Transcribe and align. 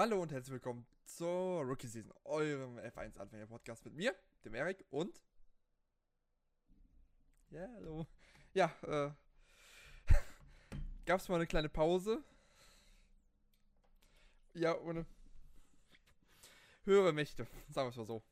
Hallo 0.00 0.22
und 0.22 0.32
herzlich 0.32 0.54
willkommen 0.54 0.86
zur 1.04 1.60
Rookie 1.60 1.86
Season, 1.86 2.10
eurem 2.24 2.78
F1 2.78 3.18
Anfänger 3.18 3.46
Podcast 3.46 3.84
mit 3.84 3.92
mir, 3.92 4.14
dem 4.46 4.54
Erik 4.54 4.82
und. 4.88 5.20
Ja, 7.50 7.68
hallo. 7.74 8.06
Ja, 8.54 8.74
äh. 8.80 9.10
Gab's 11.04 11.28
mal 11.28 11.34
eine 11.34 11.46
kleine 11.46 11.68
Pause? 11.68 12.24
Ja, 14.54 14.74
ohne. 14.78 15.04
Höhere 16.84 17.12
Mächte, 17.12 17.46
sagen 17.68 17.88
wir 17.88 17.90
es 17.90 17.96
mal 17.98 18.06
so. 18.06 18.22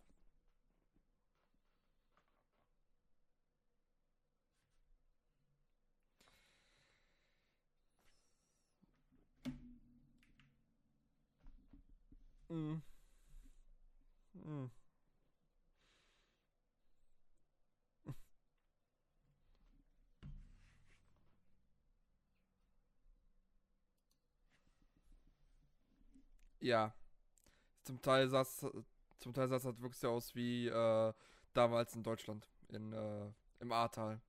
Mm. 12.51 12.83
Mm. 14.35 14.71
Ja, 26.69 26.93
zum 27.85 28.03
Teil 28.03 28.29
sah 28.29 28.43
es 28.43 28.67
zum 29.21 29.33
Teil 29.35 29.49
sah 29.49 29.57
es 29.57 29.65
halt 29.65 29.81
wirklich 29.81 30.01
so 30.01 30.11
aus 30.11 30.35
wie 30.35 30.69
äh, 30.69 31.15
damals 31.55 31.95
in 31.97 32.03
Deutschland, 32.03 32.47
in, 32.69 32.93
äh, 32.93 33.33
im 33.61 33.73
Ahrtal. 33.73 34.21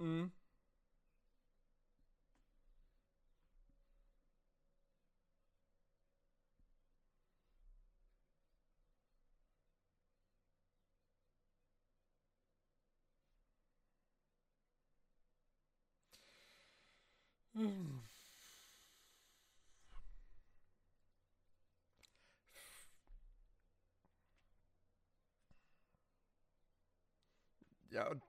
Mhm. 0.00 0.32
Mm. 17.60 18.00
Ja, 27.90 28.08
und, 28.08 28.22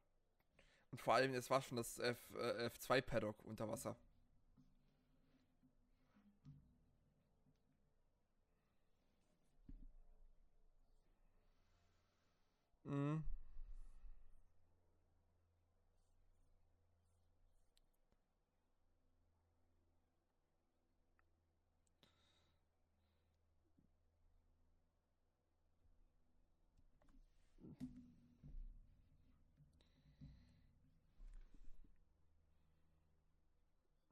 und 0.91 1.01
vor 1.01 1.15
allem, 1.15 1.33
es 1.33 1.49
war 1.49 1.61
schon 1.61 1.77
das 1.77 1.99
F, 1.99 2.17
äh, 2.35 2.65
F2-Paddock 2.65 3.43
unter 3.45 3.69
Wasser. 3.69 3.95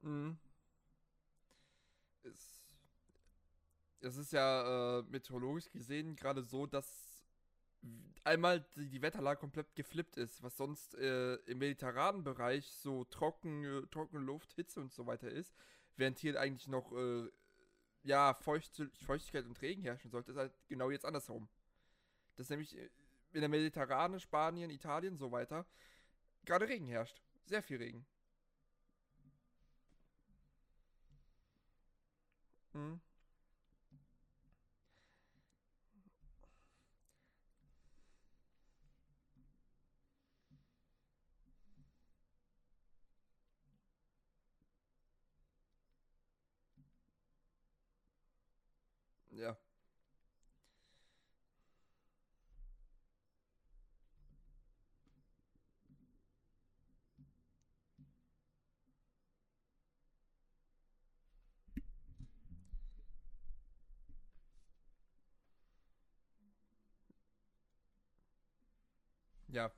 Mhm. 0.02 0.38
Es, 2.24 2.60
es 4.00 4.16
ist 4.16 4.32
ja 4.32 5.00
äh, 5.00 5.02
meteorologisch 5.04 5.70
gesehen 5.70 6.16
gerade 6.16 6.42
so, 6.42 6.66
dass 6.66 7.24
einmal 8.24 8.60
die, 8.76 8.88
die 8.88 9.02
Wetterlage 9.02 9.40
komplett 9.40 9.74
geflippt 9.74 10.16
ist, 10.16 10.42
was 10.42 10.56
sonst 10.56 10.94
äh, 10.96 11.34
im 11.46 11.58
mediterranen 11.58 12.24
Bereich 12.24 12.66
so 12.72 13.04
trocken, 13.04 13.64
äh, 13.64 13.82
trockene 13.90 14.22
Luft, 14.22 14.52
Hitze 14.54 14.80
und 14.80 14.92
so 14.92 15.06
weiter 15.06 15.30
ist, 15.30 15.54
während 15.96 16.18
hier 16.18 16.38
eigentlich 16.40 16.68
noch 16.68 16.92
äh, 16.92 17.28
ja, 18.04 18.34
Feucht, 18.34 18.82
Feuchtigkeit 19.06 19.46
und 19.46 19.60
Regen 19.62 19.82
herrschen 19.84 20.10
sollte, 20.10 20.32
ist 20.32 20.38
halt 20.38 20.52
genau 20.68 20.90
jetzt 20.90 21.06
andersherum. 21.06 21.48
Das 22.36 22.46
ist 22.46 22.50
nämlich 22.50 22.76
äh, 22.78 22.90
in 23.32 23.40
der 23.40 23.50
Mediterrane, 23.50 24.20
Spanien, 24.20 24.70
Italien, 24.70 25.16
so 25.18 25.32
weiter, 25.32 25.66
gerade 26.46 26.68
Regen 26.68 26.86
herrscht. 26.86 27.22
Sehr 27.46 27.62
viel 27.62 27.78
Regen. 27.78 28.06
Mhm. 32.74 33.00
Ja. 49.30 49.56
Ja. 69.52 69.70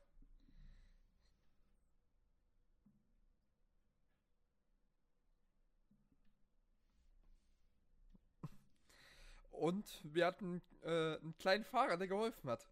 Und 9.52 9.86
wir 10.02 10.26
hatten 10.26 10.60
äh, 10.82 11.16
einen 11.16 11.34
kleinen 11.38 11.64
Fahrer, 11.64 11.96
der 11.96 12.08
geholfen 12.08 12.50
hat. 12.50 12.66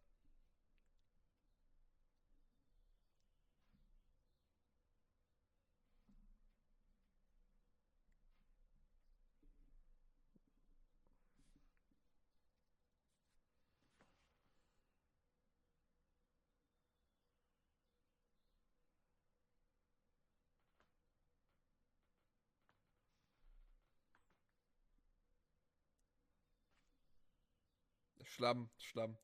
Schlamm, 28.41 28.71
Schlamm. 28.78 29.19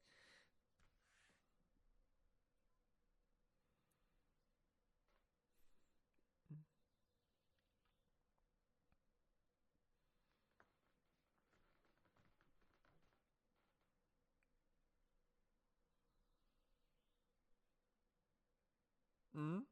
Mhm. 19.34 19.66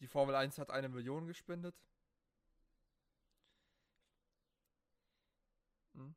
Die 0.00 0.06
Formel 0.06 0.34
Eins 0.34 0.58
hat 0.58 0.70
eine 0.70 0.88
Million 0.88 1.26
gespendet. 1.26 1.74
Mhm. 5.94 6.14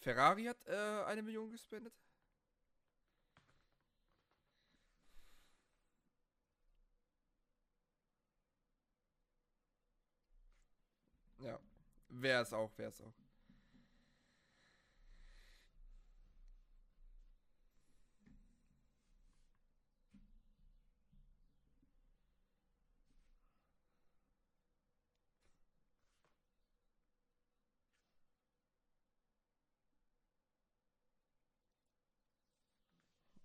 Ferrari 0.00 0.44
hat 0.44 0.66
äh, 0.66 1.04
eine 1.06 1.22
Million 1.22 1.50
gespendet. 1.50 1.92
Ja. 11.38 11.58
Wer 12.08 12.40
es 12.42 12.52
auch, 12.52 12.70
wer 12.76 12.88
es 12.88 13.00
auch. 13.00 13.14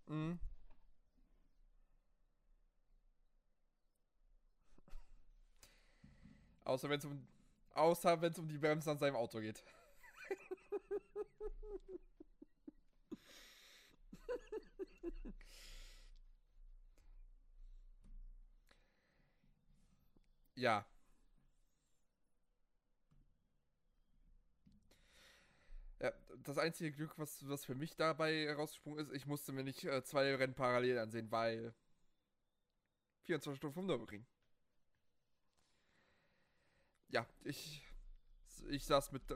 Mhm. 0.07 0.39
Außer 6.75 6.89
wenn 6.89 6.99
es 6.99 7.05
um, 7.05 7.25
außer 7.73 8.21
wenn 8.21 8.33
es 8.33 8.39
um 8.39 8.49
die 8.49 8.57
Bremsen 8.57 8.89
an 8.89 8.97
seinem 8.97 9.15
Auto 9.15 9.39
geht. 9.39 9.63
ja. 20.55 20.85
Ja, 26.01 26.11
das 26.43 26.57
einzige 26.57 26.91
Glück, 26.91 27.17
was, 27.17 27.47
was 27.47 27.63
für 27.63 27.75
mich 27.75 27.95
dabei 27.95 28.51
rausgesprungen 28.53 28.99
ist, 28.99 29.13
ich 29.13 29.25
musste 29.25 29.53
mir 29.53 29.63
nicht 29.63 29.85
äh, 29.85 30.03
zwei 30.03 30.35
Rennen 30.35 30.55
parallel 30.55 30.97
ansehen, 30.99 31.31
weil 31.31 31.73
24 33.23 33.57
Stunden 33.57 33.73
vom 33.75 33.85
Nürburgring. 33.85 34.25
Ja, 37.09 37.25
ich, 37.43 37.83
ich 38.69 38.85
saß 38.85 39.11
mit 39.11 39.31
äh, 39.31 39.35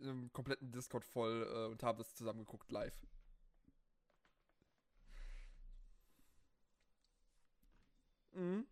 einem 0.00 0.32
kompletten 0.32 0.72
Discord 0.72 1.04
voll 1.04 1.46
äh, 1.50 1.70
und 1.70 1.82
habe 1.82 1.98
das 1.98 2.14
zusammengeguckt 2.14 2.70
live. 2.70 2.94
Mhm. 8.34 8.66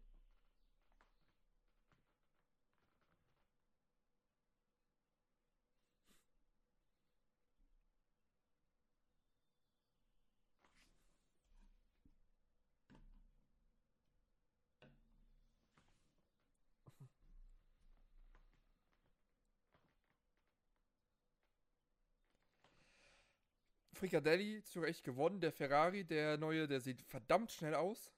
Fricadelli 24.03 24.65
zu 24.65 24.81
Recht 24.81 25.05
gewonnen. 25.05 25.41
Der 25.41 25.53
Ferrari, 25.53 26.03
der 26.03 26.37
neue, 26.37 26.67
der 26.67 26.81
sieht 26.81 27.03
verdammt 27.03 27.53
schnell 27.53 27.77
aus. 27.77 28.11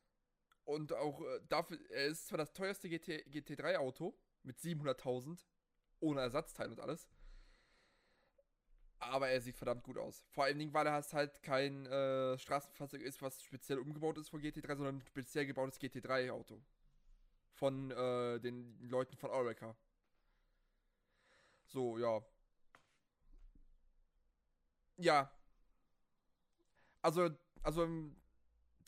Und 0.65 0.95
auch 0.95 1.21
äh, 1.21 1.41
dafür, 1.51 1.79
er 1.91 2.07
ist 2.07 2.27
zwar 2.27 2.39
das 2.39 2.55
teuerste 2.55 2.89
GT, 2.89 3.27
GT3-Auto 3.29 4.17
mit 4.45 4.57
700.000, 4.57 5.45
ohne 6.01 6.23
Ersatzteil 6.23 6.71
und 6.71 6.81
alles. 6.81 7.07
Aber 8.99 9.29
er 9.29 9.43
sieht 9.43 9.59
verdammt 9.59 9.85
gut 9.85 9.99
aus. 9.99 10.25
Vor 10.31 10.45
allen 10.45 10.59
Dingen, 10.59 10.73
weil 10.73 10.87
er 10.87 11.03
halt 11.13 11.43
kein 11.43 11.85
äh, 11.85 12.39
Straßenfahrzeug 12.39 13.03
ist, 13.03 13.21
was 13.21 13.43
speziell 13.43 13.79
umgebaut 13.79 14.17
ist 14.17 14.31
von 14.31 14.41
GT3, 14.41 14.77
sondern 14.77 14.97
ein 14.97 15.03
speziell 15.03 15.45
gebautes 15.45 15.79
GT3-Auto. 15.79 16.63
Von 17.53 17.91
äh, 17.91 18.41
den 18.41 18.81
Leuten 18.89 19.19
von 19.19 19.29
Orica. 19.29 19.77
So, 21.67 21.99
ja. 21.99 22.25
Ja, 24.97 25.31
also, 27.05 27.31
also, 27.63 27.87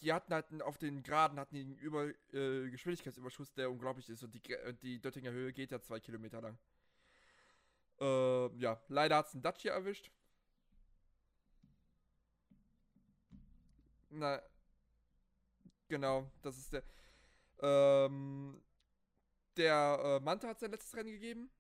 die 0.00 0.12
hatten 0.12 0.32
halt 0.32 0.62
auf 0.62 0.78
den 0.78 1.02
Geraden 1.02 1.38
hatten 1.38 1.54
den 1.54 1.76
Über, 1.76 2.08
äh, 2.32 2.70
Geschwindigkeitsüberschuss, 2.70 3.52
der 3.52 3.70
unglaublich 3.70 4.08
ist. 4.08 4.22
Und 4.22 4.34
die, 4.34 4.40
die 4.82 5.00
Döttinger 5.00 5.32
Höhe 5.32 5.52
geht 5.52 5.70
ja 5.70 5.80
zwei 5.80 6.00
Kilometer 6.00 6.40
lang. 6.40 6.58
Äh, 8.00 8.48
ja, 8.58 8.80
leider 8.88 9.16
hat 9.16 9.28
es 9.28 9.34
ein 9.34 9.42
Dacia 9.42 9.74
erwischt. 9.74 10.10
Na, 14.10 14.40
genau, 15.88 16.30
das 16.42 16.56
ist 16.56 16.72
der. 16.72 16.82
Ähm, 17.60 18.62
der 19.56 20.00
äh, 20.02 20.24
Manta 20.24 20.48
hat 20.48 20.60
sein 20.60 20.70
letztes 20.70 20.94
Rennen 20.96 21.10
gegeben. 21.10 21.50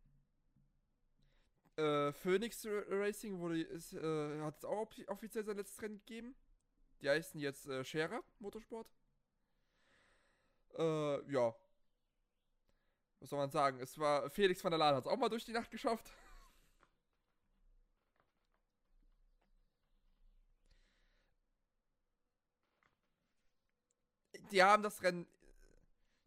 Äh, 1.76 2.12
Phoenix 2.12 2.66
Racing 2.66 3.38
wurde, 3.38 3.60
ist, 3.60 3.92
äh, 3.92 4.40
hat 4.40 4.56
es 4.56 4.64
auch 4.64 4.90
offiziell 5.08 5.44
sein 5.44 5.56
letztes 5.56 5.82
Rennen 5.82 5.98
gegeben. 5.98 6.34
Die 7.00 7.08
heißen 7.08 7.40
jetzt 7.40 7.66
äh, 7.66 7.84
Scherer 7.84 8.22
Motorsport. 8.38 8.88
Äh, 10.76 11.32
ja. 11.32 11.54
Was 13.20 13.30
soll 13.30 13.38
man 13.38 13.50
sagen? 13.50 13.80
Es 13.80 13.98
war 13.98 14.28
Felix 14.30 14.62
van 14.62 14.70
der 14.70 14.78
Laan 14.78 14.94
hat 14.94 15.06
es 15.06 15.10
auch 15.10 15.16
mal 15.16 15.28
durch 15.28 15.44
die 15.44 15.52
Nacht 15.52 15.70
geschafft. 15.70 16.12
Die 24.50 24.62
haben 24.62 24.82
das 24.82 25.02
Rennen 25.02 25.26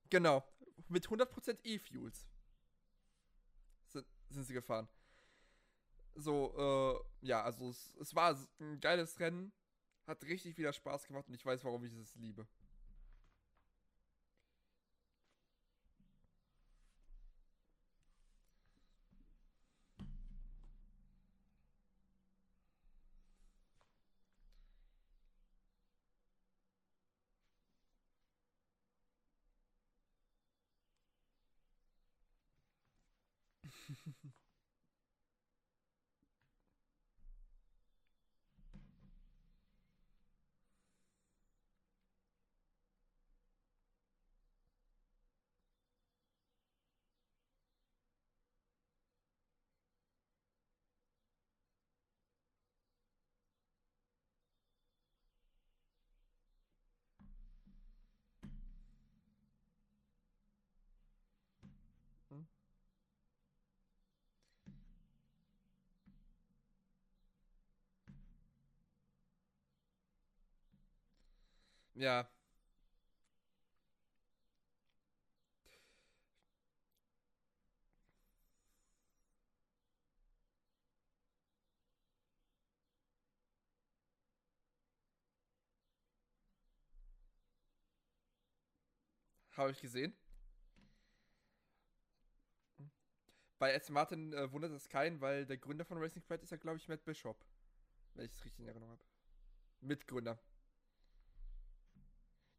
genau 0.09 0.43
mit 0.89 1.07
100% 1.07 1.57
E-Fuels 1.63 2.27
sind, 3.87 4.05
sind 4.29 4.43
sie 4.43 4.53
gefahren. 4.53 4.87
So, 6.15 7.03
äh, 7.21 7.27
ja, 7.27 7.43
also 7.43 7.69
es, 7.69 7.95
es 7.97 8.15
war 8.15 8.37
ein 8.59 8.79
geiles 8.79 9.19
Rennen. 9.19 9.53
Hat 10.09 10.23
richtig 10.23 10.57
wieder 10.57 10.73
Spaß 10.73 11.05
gemacht 11.05 11.27
und 11.27 11.35
ich 11.35 11.45
weiß, 11.45 11.63
warum 11.63 11.85
ich 11.85 11.93
es 11.93 12.15
liebe. 12.15 12.47
Ja. 71.99 72.29
Habe 89.57 89.71
ich 89.71 89.81
gesehen. 89.81 90.15
Bei 93.59 93.71
S. 93.73 93.89
Martin 93.89 94.33
äh, 94.33 94.51
wundert 94.51 94.71
es 94.71 94.89
keinen, 94.89 95.21
weil 95.21 95.45
der 95.45 95.57
Gründer 95.57 95.85
von 95.85 95.97
Racing 95.97 96.21
Pride 96.23 96.43
ist 96.43 96.49
ja, 96.51 96.57
glaube 96.57 96.77
ich, 96.77 96.87
Matt 96.87 97.03
Bishop. 97.05 97.45
Wenn 98.15 98.25
ich 98.25 98.33
es 98.33 98.45
richtig 98.45 98.61
in 98.61 98.67
Erinnerung 98.67 98.91
habe. 98.93 99.03
Mitgründer. 99.81 100.39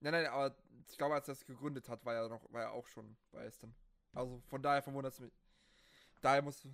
Nein, 0.00 0.12
nein, 0.12 0.26
aber 0.26 0.54
ich 0.88 0.96
glaube, 0.96 1.14
als 1.14 1.28
er 1.28 1.32
es 1.32 1.44
gegründet 1.44 1.88
hat, 1.88 2.04
war 2.04 2.14
er 2.14 2.28
noch, 2.28 2.52
war 2.52 2.62
er 2.62 2.72
auch 2.72 2.86
schon 2.86 3.16
bei 3.30 3.46
Aston. 3.46 3.74
Also 4.12 4.40
von 4.48 4.62
daher 4.62 4.82
verwundert 4.82 5.12
es 5.12 5.20
mich. 5.20 5.32
Daher 6.20 6.42
muss. 6.42 6.66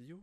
Sio? 0.00 0.18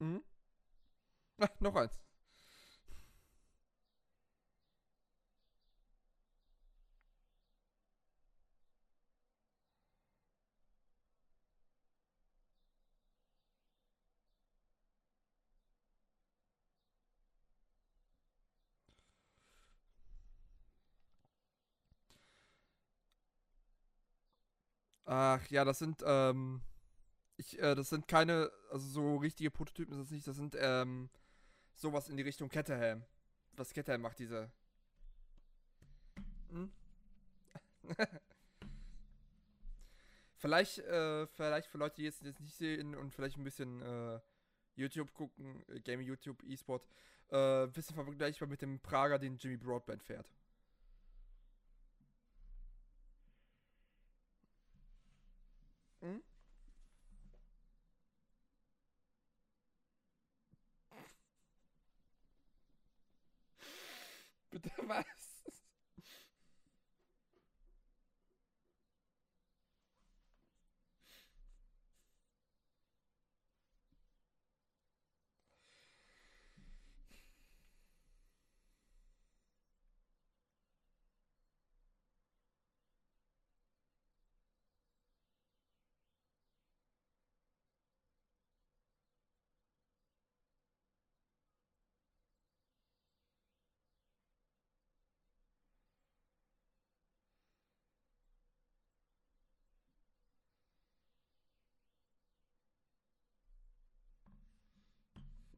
Mhm. 0.00 0.20
Noch 1.60 1.76
eins. 1.76 2.09
Ach 25.12 25.44
ja, 25.48 25.64
das 25.64 25.80
sind, 25.80 26.04
ähm, 26.06 26.62
ich, 27.36 27.58
äh, 27.58 27.74
das 27.74 27.88
sind 27.88 28.06
keine, 28.06 28.48
also 28.70 28.86
so 28.86 29.16
richtige 29.16 29.50
Prototypen 29.50 29.92
ist 29.92 30.02
das 30.02 30.10
nicht, 30.12 30.24
das 30.24 30.36
sind, 30.36 30.56
ähm, 30.56 31.10
sowas 31.74 32.08
in 32.08 32.16
die 32.16 32.22
Richtung 32.22 32.48
Caterham. 32.48 33.04
Was 33.56 33.74
Caterham 33.74 34.02
macht, 34.02 34.20
diese. 34.20 34.52
Hm? 36.50 36.70
vielleicht, 40.36 40.78
äh, 40.78 41.26
vielleicht 41.26 41.66
für 41.66 41.78
Leute, 41.78 41.96
die 41.96 42.04
jetzt, 42.04 42.22
jetzt 42.22 42.40
nicht 42.40 42.54
sehen 42.54 42.94
und 42.94 43.12
vielleicht 43.12 43.36
ein 43.36 43.42
bisschen 43.42 43.82
äh, 43.82 44.20
YouTube 44.76 45.12
gucken, 45.12 45.64
äh, 45.70 45.80
Gaming 45.80 46.06
YouTube, 46.06 46.40
E-Sport, 46.44 46.86
äh, 47.30 47.66
bisschen 47.66 47.96
vergleichbar 47.96 48.46
mit 48.46 48.62
dem 48.62 48.78
Prager, 48.78 49.18
den 49.18 49.38
Jimmy 49.38 49.56
Broadband 49.56 50.04
fährt. 50.04 50.30
Hm? 56.02 56.20
Bitte 64.52 64.70
was? 64.88 65.19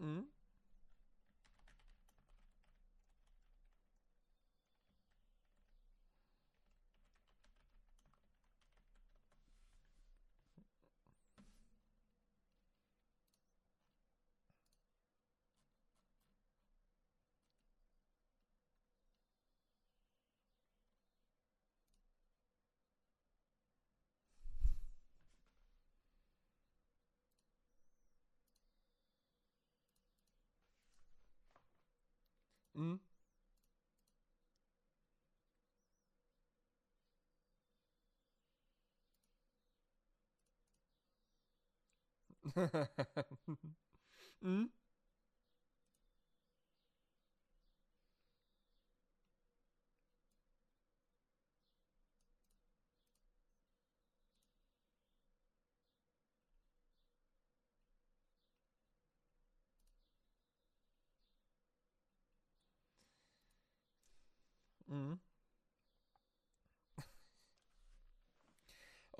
Mhm. 0.00 0.24
Mhm. 32.80 33.00
Mhm. 44.42 44.70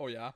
Oh 0.01 0.09
ja. 0.09 0.35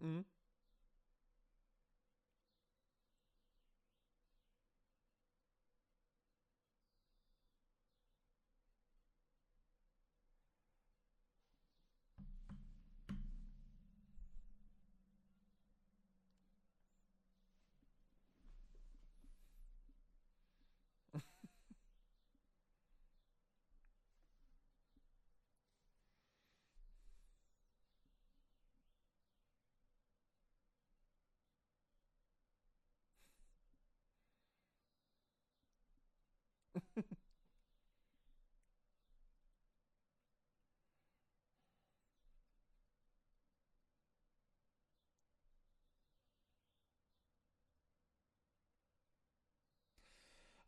Mhm. 0.00 0.24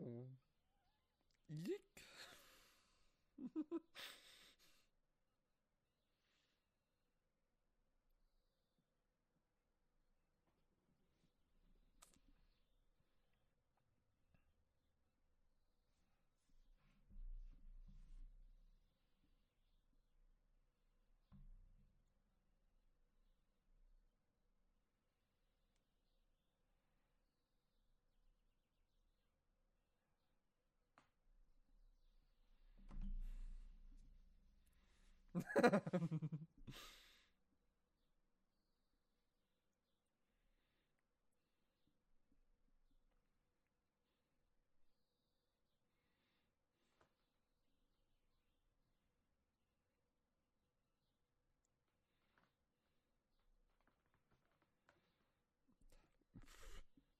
Oh, 0.00 0.26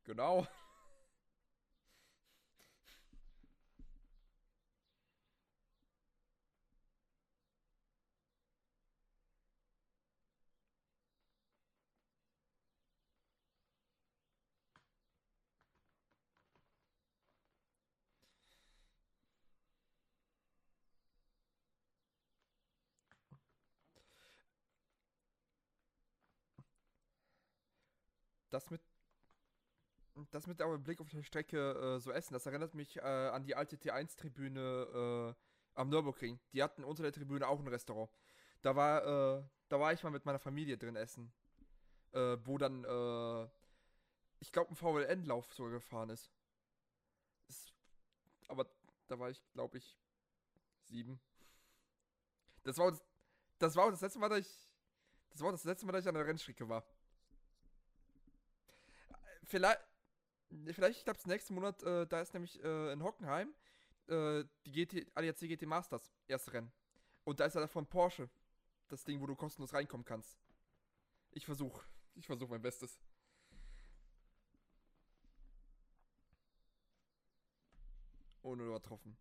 Genau. 0.04 0.46
Das 28.50 28.70
mit 28.70 28.80
das 30.32 30.46
mit 30.46 30.60
dem 30.60 30.82
Blick 30.82 31.00
auf 31.00 31.08
die 31.08 31.22
Strecke 31.22 31.96
äh, 31.96 32.00
so 32.00 32.10
essen, 32.10 32.34
das 32.34 32.44
erinnert 32.44 32.74
mich 32.74 32.96
äh, 32.96 33.00
an 33.00 33.44
die 33.44 33.54
alte 33.54 33.76
T1-Tribüne 33.76 35.34
äh, 35.34 35.34
am 35.74 35.88
Nürburgring. 35.88 36.38
Die 36.52 36.62
hatten 36.62 36.84
unter 36.84 37.02
der 37.02 37.12
Tribüne 37.12 37.46
auch 37.46 37.58
ein 37.58 37.68
Restaurant. 37.68 38.10
Da 38.60 38.76
war, 38.76 39.38
äh, 39.38 39.42
da 39.68 39.80
war 39.80 39.92
ich 39.92 40.02
mal 40.02 40.10
mit 40.10 40.26
meiner 40.26 40.38
Familie 40.38 40.76
drin 40.76 40.96
essen. 40.96 41.32
Äh, 42.12 42.36
wo 42.44 42.58
dann, 42.58 42.80
ich 44.40 44.52
glaube, 44.52 44.72
ein 44.72 44.76
VLN-Lauf 44.76 45.54
sogar 45.54 45.72
gefahren 45.72 46.10
ist. 46.10 46.30
ist. 47.48 47.72
Aber 48.48 48.66
da 49.06 49.18
war 49.18 49.30
ich, 49.30 49.40
glaube 49.52 49.78
ich, 49.78 49.96
sieben. 50.84 51.20
Das 52.64 52.76
war, 52.78 52.98
das 53.58 53.76
war 53.76 53.90
das 53.90 54.00
letzte 54.00 54.18
Mal, 54.18 54.28
dass 54.28 54.40
ich. 54.40 54.68
Das 55.30 55.40
war 55.40 55.52
das 55.52 55.64
letzte 55.64 55.86
Mal, 55.86 55.92
dass 55.92 56.02
ich 56.02 56.08
an 56.08 56.14
der 56.14 56.26
Rennstrecke 56.26 56.68
war. 56.68 56.84
Vielleicht, 59.50 59.80
vielleicht, 60.66 60.98
ich 60.98 61.04
glaube, 61.04 61.18
das 61.18 61.26
nächste 61.26 61.52
Monat, 61.52 61.82
äh, 61.82 62.06
da 62.06 62.20
ist 62.20 62.32
nämlich 62.34 62.62
äh, 62.62 62.92
in 62.92 63.02
Hockenheim 63.02 63.52
äh, 64.06 64.44
die 64.64 64.70
GT, 64.70 65.10
ADAC 65.16 65.40
GT 65.40 65.66
Masters, 65.66 66.12
erste 66.28 66.52
Rennen. 66.52 66.72
Und 67.24 67.40
da 67.40 67.46
ist 67.46 67.54
ja 67.54 67.66
von 67.66 67.84
Porsche 67.84 68.30
das 68.86 69.02
Ding, 69.04 69.20
wo 69.20 69.26
du 69.26 69.34
kostenlos 69.34 69.74
reinkommen 69.74 70.04
kannst. 70.04 70.38
Ich 71.32 71.44
versuche, 71.46 71.84
ich 72.14 72.26
versuche 72.26 72.50
mein 72.50 72.62
Bestes. 72.62 73.00
Ohne 78.42 78.62
übertroffen. 78.64 79.16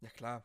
Ja 0.00 0.10
klar. 0.10 0.44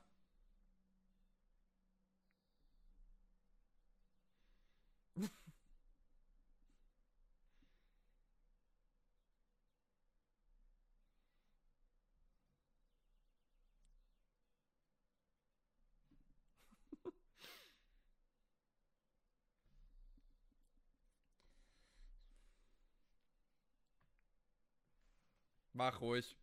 Mach 25.77 26.01
ruhig. 26.01 26.35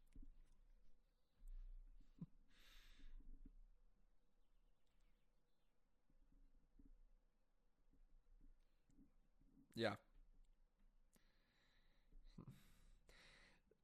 Ja. 9.74 9.96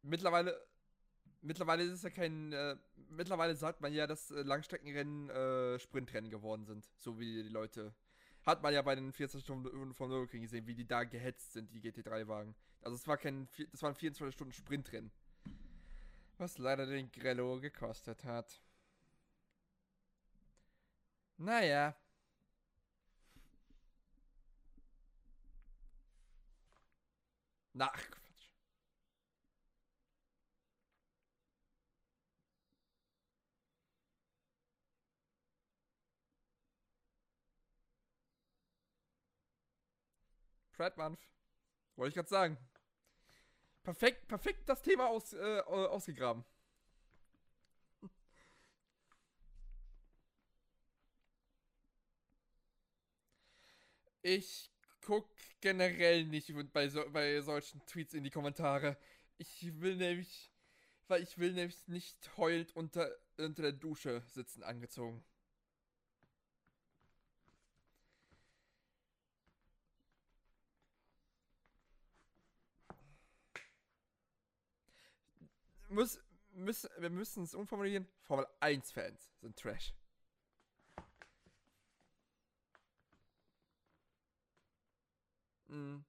Mittlerweile, 0.02 0.56
mittlerweile 1.42 1.82
ist 1.84 1.92
es 1.92 2.02
ja 2.02 2.10
kein, 2.10 2.52
äh, 2.52 2.76
mittlerweile 3.10 3.56
sagt 3.56 3.80
man 3.80 3.92
ja, 3.92 4.06
dass 4.06 4.30
äh, 4.30 4.42
Langstreckenrennen 4.42 5.30
äh, 5.30 5.78
Sprintrennen 5.80 6.30
geworden 6.30 6.64
sind, 6.64 6.88
so 6.96 7.18
wie 7.18 7.42
die 7.42 7.48
Leute. 7.48 7.92
Hat 8.44 8.62
man 8.62 8.72
ja 8.72 8.82
bei 8.82 8.94
den 8.94 9.12
14 9.12 9.40
Stunden 9.40 9.94
vom 9.94 10.10
Nürburgring 10.10 10.42
gesehen, 10.42 10.66
wie 10.66 10.74
die 10.74 10.86
da 10.86 11.04
gehetzt 11.04 11.52
sind, 11.52 11.72
die 11.74 11.80
GT3-Wagen. 11.80 12.54
Also 12.82 12.96
es 12.96 13.06
war 13.08 13.18
kein, 13.18 13.48
das 13.72 13.82
waren 13.82 13.94
24 13.94 14.34
Stunden 14.34 14.52
Sprintrennen. 14.52 15.10
Was 16.40 16.56
leider 16.56 16.86
den 16.86 17.12
Grello 17.12 17.60
gekostet 17.60 18.24
hat. 18.24 18.62
Naja. 21.36 21.94
Nach 27.74 27.92
Quatsch. 27.92 28.48
Pride 40.72 40.94
Month. 40.96 41.20
Wollte 41.96 42.08
ich 42.08 42.14
gerade 42.14 42.28
sagen. 42.30 42.69
Perfekt, 43.82 44.26
perfekt 44.28 44.68
das 44.68 44.82
Thema 44.82 45.06
aus, 45.08 45.32
äh, 45.32 45.60
ausgegraben. 45.66 46.44
Ich 54.22 54.70
guck 55.02 55.28
generell 55.60 56.24
nicht 56.24 56.52
bei, 56.72 56.88
so, 56.88 57.04
bei 57.10 57.40
solchen 57.42 57.84
Tweets 57.86 58.14
in 58.14 58.24
die 58.24 58.30
Kommentare. 58.30 58.96
Ich 59.38 59.80
will 59.80 59.96
nämlich, 59.96 60.50
weil 61.08 61.22
ich 61.22 61.38
will 61.38 61.52
nämlich 61.52 61.88
nicht 61.88 62.36
heulend 62.36 62.74
unter, 62.76 63.10
unter 63.38 63.62
der 63.62 63.72
Dusche 63.72 64.22
sitzen 64.28 64.62
angezogen. 64.62 65.24
Muss, 75.90 76.20
müssen, 76.52 76.88
wir 76.98 77.10
müssen 77.10 77.42
es 77.42 77.54
umformulieren. 77.54 78.06
Formel 78.22 78.46
1 78.60 78.92
Fans 78.92 79.32
sind 79.40 79.56
Trash. 79.56 79.92
Mhm. 85.68 86.04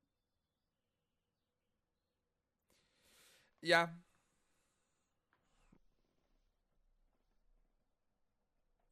Ja. 3.62 3.96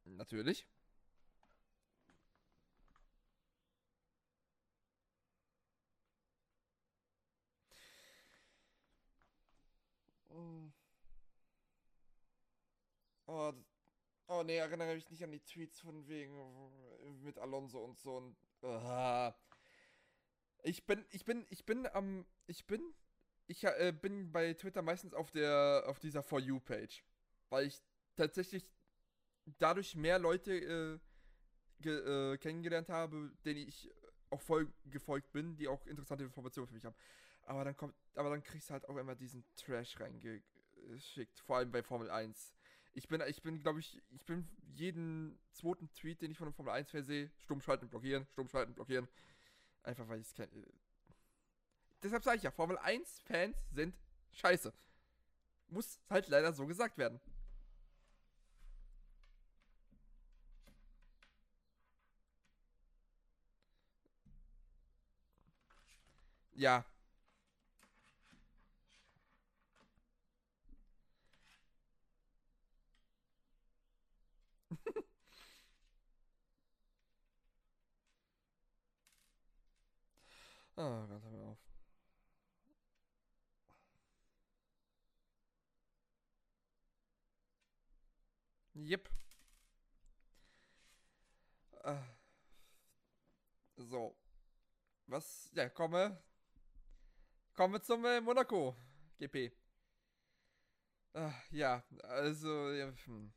Natürlich. 0.04 0.66
Oh. 10.30 10.70
Oh, 13.32 13.52
oh 14.26 14.42
nee, 14.42 14.56
erinnere 14.56 14.94
mich 14.94 15.08
nicht 15.08 15.22
an 15.22 15.30
die 15.30 15.38
Tweets 15.38 15.78
von 15.78 16.08
wegen 16.08 16.34
mit 17.22 17.38
Alonso 17.38 17.78
und 17.78 17.96
so 17.96 18.16
und. 18.16 18.36
Uh. 18.62 19.30
Ich 20.64 20.84
bin, 20.84 21.06
ich 21.10 21.24
bin, 21.24 21.46
ich 21.48 21.64
bin 21.64 21.86
am, 21.86 22.18
ähm, 22.18 22.26
ich 22.48 22.66
bin, 22.66 22.82
ich 23.46 23.62
äh, 23.62 23.92
bin 23.92 24.32
bei 24.32 24.52
Twitter 24.54 24.82
meistens 24.82 25.14
auf 25.14 25.30
der, 25.30 25.84
auf 25.86 26.00
dieser 26.00 26.24
For 26.24 26.40
You 26.40 26.58
Page, 26.58 27.04
weil 27.50 27.68
ich 27.68 27.80
tatsächlich 28.16 28.68
dadurch 29.58 29.94
mehr 29.94 30.18
Leute 30.18 31.00
äh, 31.84 31.88
äh, 31.88 32.36
kennengelernt 32.36 32.88
habe, 32.88 33.32
denen 33.44 33.68
ich 33.68 33.90
auch 34.30 34.42
voll 34.42 34.72
gefolgt 34.86 35.30
bin, 35.30 35.56
die 35.56 35.68
auch 35.68 35.86
interessante 35.86 36.24
Informationen 36.24 36.66
für 36.66 36.74
mich 36.74 36.84
haben. 36.84 36.96
Aber 37.42 37.64
dann 37.64 37.76
kommt, 37.76 37.94
aber 38.16 38.30
dann 38.30 38.42
kriegst 38.42 38.68
du 38.68 38.72
halt 38.72 38.88
auch 38.88 38.96
immer 38.96 39.14
diesen 39.14 39.44
Trash 39.54 39.98
reingeschickt, 40.00 41.38
vor 41.38 41.58
allem 41.58 41.70
bei 41.70 41.82
Formel 41.82 42.10
1. 42.10 42.54
Ich 42.92 43.08
bin, 43.08 43.20
ich 43.26 43.42
bin, 43.42 43.60
glaube 43.60 43.80
ich, 43.80 44.00
ich 44.10 44.24
bin 44.24 44.48
jeden 44.74 45.38
zweiten 45.52 45.92
Tweet, 45.92 46.22
den 46.22 46.32
ich 46.32 46.38
von 46.38 46.48
der 46.48 46.54
Formel 46.54 46.72
1 46.72 46.90
sehe, 46.90 47.30
stumm 47.38 47.60
schalten, 47.60 47.88
blockieren, 47.88 48.26
stumm 48.32 48.48
schalten, 48.48 48.74
blockieren. 48.74 49.08
Einfach 49.82 50.08
weil 50.08 50.20
ich 50.20 50.26
es 50.26 50.34
kenne. 50.34 50.50
Deshalb 52.02 52.24
sage 52.24 52.38
ich 52.38 52.42
ja, 52.42 52.50
Formel 52.50 52.78
1-Fans 52.78 53.56
sind 53.72 53.94
scheiße. 54.32 54.72
Muss 55.68 56.00
halt 56.08 56.28
leider 56.28 56.52
so 56.52 56.66
gesagt 56.66 56.98
werden. 56.98 57.20
Ja. 66.52 66.84
Oh 80.76 81.06
Gott, 81.06 81.22
hör 81.22 81.30
mir 81.30 81.42
auf. 81.44 81.58
Yep. 88.74 89.08
Äh. 91.84 91.96
So. 93.76 94.16
Was? 95.06 95.50
Ja, 95.54 95.68
komme. 95.68 96.22
Komme 97.54 97.80
zum 97.82 98.04
äh, 98.04 98.20
Monaco 98.20 98.76
GP. 99.18 99.52
Äh, 101.14 101.30
ja, 101.50 101.82
also. 102.04 102.70
Ja, 102.72 102.92
hm. 103.04 103.32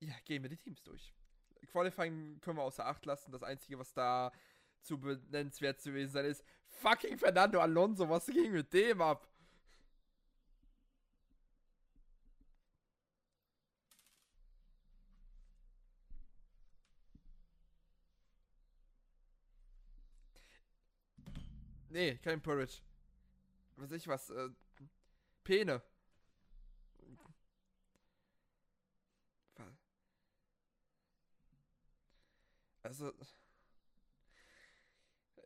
ja, 0.00 0.14
gehen 0.24 0.42
wir 0.42 0.50
die 0.50 0.56
Teams 0.56 0.82
durch. 0.82 1.14
Qualifying 1.66 2.40
können 2.40 2.58
wir 2.58 2.62
außer 2.62 2.86
Acht 2.86 3.04
lassen. 3.06 3.32
Das 3.32 3.42
Einzige, 3.42 3.78
was 3.78 3.92
da 3.92 4.32
zu 4.82 4.98
benennenswert 4.98 5.80
zu 5.80 5.90
gewesen 5.90 6.12
sein 6.12 6.24
ist. 6.26 6.44
Fucking 6.68 7.18
Fernando 7.18 7.60
Alonso, 7.60 8.08
was 8.08 8.26
ging 8.26 8.52
mit 8.52 8.72
dem 8.72 9.00
ab? 9.00 9.28
Nee, 21.90 22.16
kein 22.18 22.40
Porridge. 22.40 22.80
Was 23.76 23.92
ich 23.92 24.06
was, 24.06 24.30
äh, 24.30 24.50
Pene. 25.44 25.82
Also, 32.82 33.12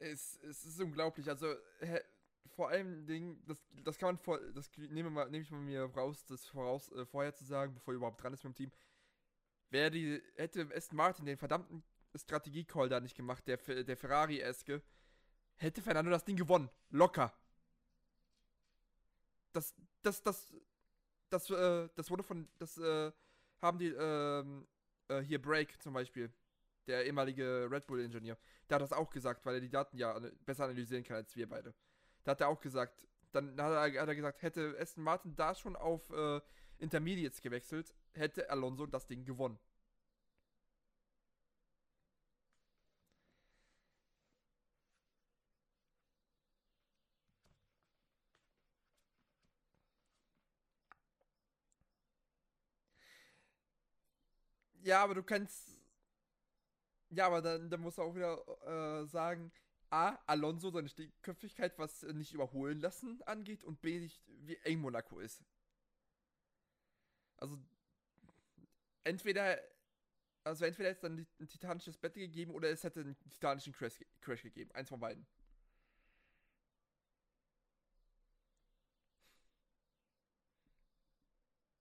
es, 0.03 0.39
es 0.43 0.65
ist 0.65 0.81
unglaublich. 0.81 1.29
Also, 1.29 1.55
vor 2.55 2.69
allem 2.69 3.07
Ding, 3.07 3.43
das, 3.47 3.63
das 3.85 3.99
kann 3.99 4.09
man 4.09 4.19
vor, 4.19 4.39
das 4.53 4.71
nehme, 4.77 5.11
mal, 5.11 5.31
nehme 5.31 5.43
ich 5.43 5.51
mal 5.51 5.61
mir 5.61 5.85
raus, 5.85 6.25
das 6.27 6.47
voraus, 6.47 6.91
äh, 6.93 7.07
vorher 7.07 7.35
zu 7.35 7.45
sagen, 7.45 7.75
bevor 7.75 7.95
er 7.95 7.97
überhaupt 7.97 8.23
dran 8.23 8.33
ist 8.33 8.45
mit 8.45 8.53
dem 8.53 8.57
Team. 8.57 8.73
Wer 9.71 9.91
die, 9.91 10.23
hätte 10.37 10.69
Aston 10.75 10.97
Martin 10.97 11.25
den 11.25 11.39
verdammten 11.39 11.83
Strategie-Call 12.15 12.89
da 12.89 13.01
nicht 13.01 13.17
gemacht, 13.17 13.47
der, 13.47 13.57
der 13.57 13.97
Ferrari-eske, 13.97 14.83
hätte 15.57 15.81
Fernando 15.81 16.11
das 16.11 16.25
Ding 16.25 16.37
gewonnen. 16.37 16.69
Locker. 16.91 17.33
Das, 19.53 19.75
das, 20.03 20.23
das, 20.23 20.53
das, 21.31 21.51
äh, 21.51 21.89
das 21.95 22.11
wurde 22.11 22.23
von, 22.23 22.49
das, 22.59 22.77
äh, 22.77 23.13
haben 23.63 23.79
die, 23.79 23.89
ähm, 23.89 24.67
äh, 25.09 25.21
hier 25.21 25.41
Break 25.41 25.81
zum 25.81 25.95
Beispiel 25.95 26.33
der 26.87 27.05
ehemalige 27.07 27.69
Red 27.71 27.87
Bull-Ingenieur, 27.87 28.37
der 28.69 28.75
hat 28.77 28.83
das 28.83 28.93
auch 28.93 29.11
gesagt, 29.11 29.45
weil 29.47 29.57
er 29.57 29.61
die 29.61 29.71
Daten 29.71 29.97
ja 29.97 30.19
besser 30.45 30.65
analysieren 30.65 31.05
kann 31.05 31.17
als 31.17 31.35
wir 31.37 31.49
beide. 31.49 31.75
Da 32.25 32.33
hat 32.33 32.41
er 32.41 32.49
auch 32.49 32.61
gesagt, 32.61 33.07
dann 33.33 33.61
hat 33.61 33.95
er, 33.95 34.01
hat 34.03 34.09
er 34.09 34.15
gesagt, 34.15 34.43
hätte 34.43 34.77
Aston 34.81 35.05
Martin 35.05 35.35
da 35.37 35.55
schon 35.55 35.77
auf 35.77 36.11
äh, 36.11 36.41
Intermediates 36.79 37.41
gewechselt, 37.41 37.95
hätte 38.13 38.51
Alonso 38.51 38.87
das 38.87 39.07
Ding 39.07 39.25
gewonnen. 39.25 39.59
Ja, 54.83 55.03
aber 55.03 55.15
du 55.15 55.23
kannst 55.23 55.72
ja, 57.13 57.27
aber 57.27 57.43
dann, 57.43 57.71
dann 57.71 57.81
muss 57.81 57.99
er 57.99 58.05
auch 58.05 58.15
wieder 58.15 59.03
äh, 59.03 59.07
sagen, 59.07 59.53
A, 59.91 60.19
Alonso 60.27 60.71
seine 60.71 60.89
Stinkköpfigkeit, 60.89 61.79
was 61.79 62.03
nicht 62.03 62.33
überholen 62.33 62.81
lassen 62.81 63.23
angeht 63.25 63.65
und 63.65 63.81
B, 63.83 64.01
nicht, 64.01 64.23
wie 64.27 64.57
eng 64.65 64.81
Monaco 64.81 65.21
ist. 65.21 65.43
Also, 67.37 67.59
entweder, 69.05 69.61
also 70.45 70.65
entweder 70.65 70.91
hätte 70.91 71.07
es 71.07 71.13
dann 71.13 71.27
ein 71.41 71.49
titanisches 71.49 71.97
Bett 71.99 72.15
gegeben 72.15 72.55
oder 72.55 72.71
es 72.71 72.85
hätte 72.85 73.01
einen 73.01 73.19
titanischen 73.31 73.73
Crash, 73.73 74.05
Crash 74.21 74.43
gegeben. 74.43 74.73
Eins 74.75 74.89
von 74.89 75.01
beiden. 75.01 75.27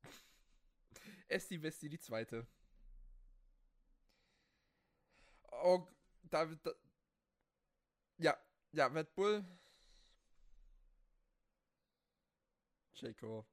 Esti 1.30 1.62
Westi, 1.62 1.89
die 1.89 2.00
zweite. 2.00 2.46
Oh, 5.52 5.88
David. 6.30 6.60
Da, 6.64 6.72
ja, 8.18 8.36
ja, 8.74 8.88
Red 8.88 9.14
Bull. 9.16 9.44
Jaco. 12.94 13.46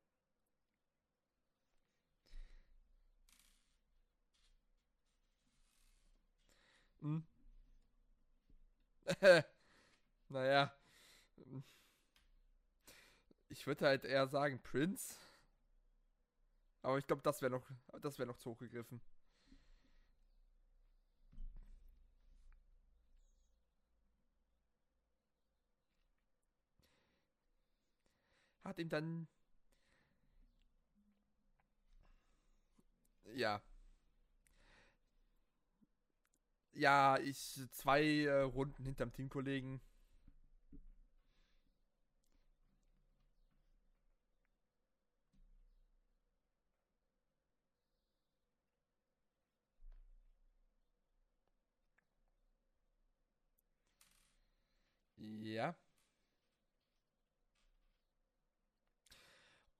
Hm. 7.02 7.18
naja. 10.30 10.72
Ich 13.50 13.66
würde 13.66 13.84
halt 13.86 14.04
eher 14.06 14.26
sagen 14.26 14.58
Prince. 14.62 15.16
Aber 16.82 16.98
ich 16.98 17.06
glaube, 17.06 17.22
das 17.22 17.40
wäre 17.42 17.50
noch, 17.52 17.66
das 18.02 18.18
noch 18.26 18.38
zu 18.38 18.50
hoch 18.50 18.58
gegriffen. 18.58 19.00
Hat 28.68 28.78
ihm 28.78 28.90
dann. 28.90 29.26
Ja. 33.34 33.60
Ja, 36.72 37.18
ich 37.18 37.60
zwei 37.72 38.02
äh, 38.24 38.40
Runden 38.42 38.84
hinterm 38.84 39.12
Teamkollegen. 39.12 39.80
Ja. 55.42 55.74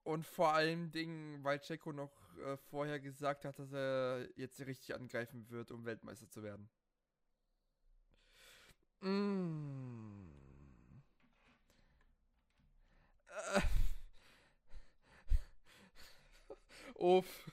Und 0.09 0.25
vor 0.25 0.55
allen 0.55 0.91
Dingen, 0.91 1.43
weil 1.43 1.59
Checo 1.59 1.91
noch 1.93 2.11
äh, 2.39 2.57
vorher 2.71 2.99
gesagt 2.99 3.45
hat, 3.45 3.59
dass 3.59 3.71
er 3.71 4.27
jetzt 4.35 4.59
richtig 4.61 4.95
angreifen 4.95 5.47
wird, 5.51 5.69
um 5.69 5.85
Weltmeister 5.85 6.27
zu 6.27 6.41
werden. 6.41 6.67
Mm. 9.01 10.31
Äh. 13.53 13.61
Uff. 16.95 17.51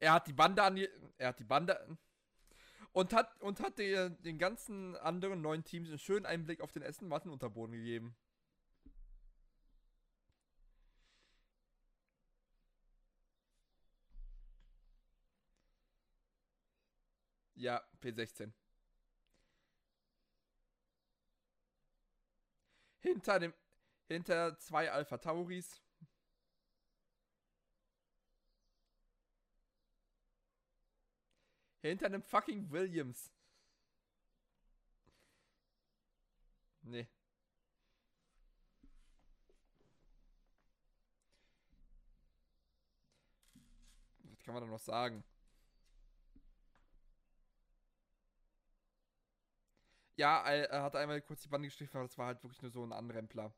Er 0.00 0.12
hat 0.12 0.26
die 0.26 0.34
Bande 0.34 0.62
an 0.62 0.76
er 1.16 1.28
hat 1.28 1.38
die 1.38 1.44
Bande 1.44 1.96
und 2.92 3.14
hat 3.14 3.40
und 3.40 3.58
hat 3.60 3.78
den, 3.78 4.20
den 4.20 4.36
ganzen 4.36 4.96
anderen 4.96 5.40
neuen 5.40 5.64
Teams 5.64 5.88
einen 5.88 5.98
schönen 5.98 6.26
Einblick 6.26 6.60
auf 6.60 6.72
den 6.72 6.82
Essen 6.82 7.08
Martin 7.08 7.30
Unterboden 7.30 7.74
gegeben. 7.74 8.14
Ja, 17.64 17.82
P16. 18.02 18.52
Hinter 23.00 23.38
dem 23.40 23.54
hinter 24.06 24.58
zwei 24.58 24.90
Alpha 24.92 25.16
Tauris. 25.16 25.80
Hinter 31.80 32.06
einem 32.06 32.22
fucking 32.22 32.70
Williams. 32.70 33.32
Nee. 36.82 37.08
Was 44.24 44.42
kann 44.42 44.52
man 44.52 44.64
da 44.64 44.68
noch 44.68 44.78
sagen? 44.78 45.24
Ja, 50.16 50.42
er 50.44 50.82
hat 50.82 50.96
einmal 50.96 51.20
kurz 51.22 51.42
die 51.42 51.48
Bande 51.48 51.68
gestrichen, 51.68 51.96
aber 51.96 52.06
das 52.06 52.18
war 52.18 52.26
halt 52.26 52.42
wirklich 52.42 52.62
nur 52.62 52.70
so 52.70 52.84
ein 52.84 52.92
Anrempler. 52.92 53.52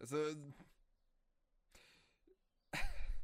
Also, 0.00 0.16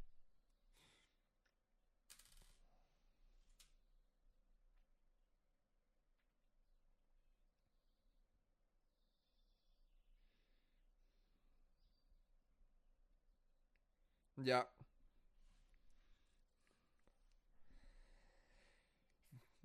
Ja. 14.36 14.70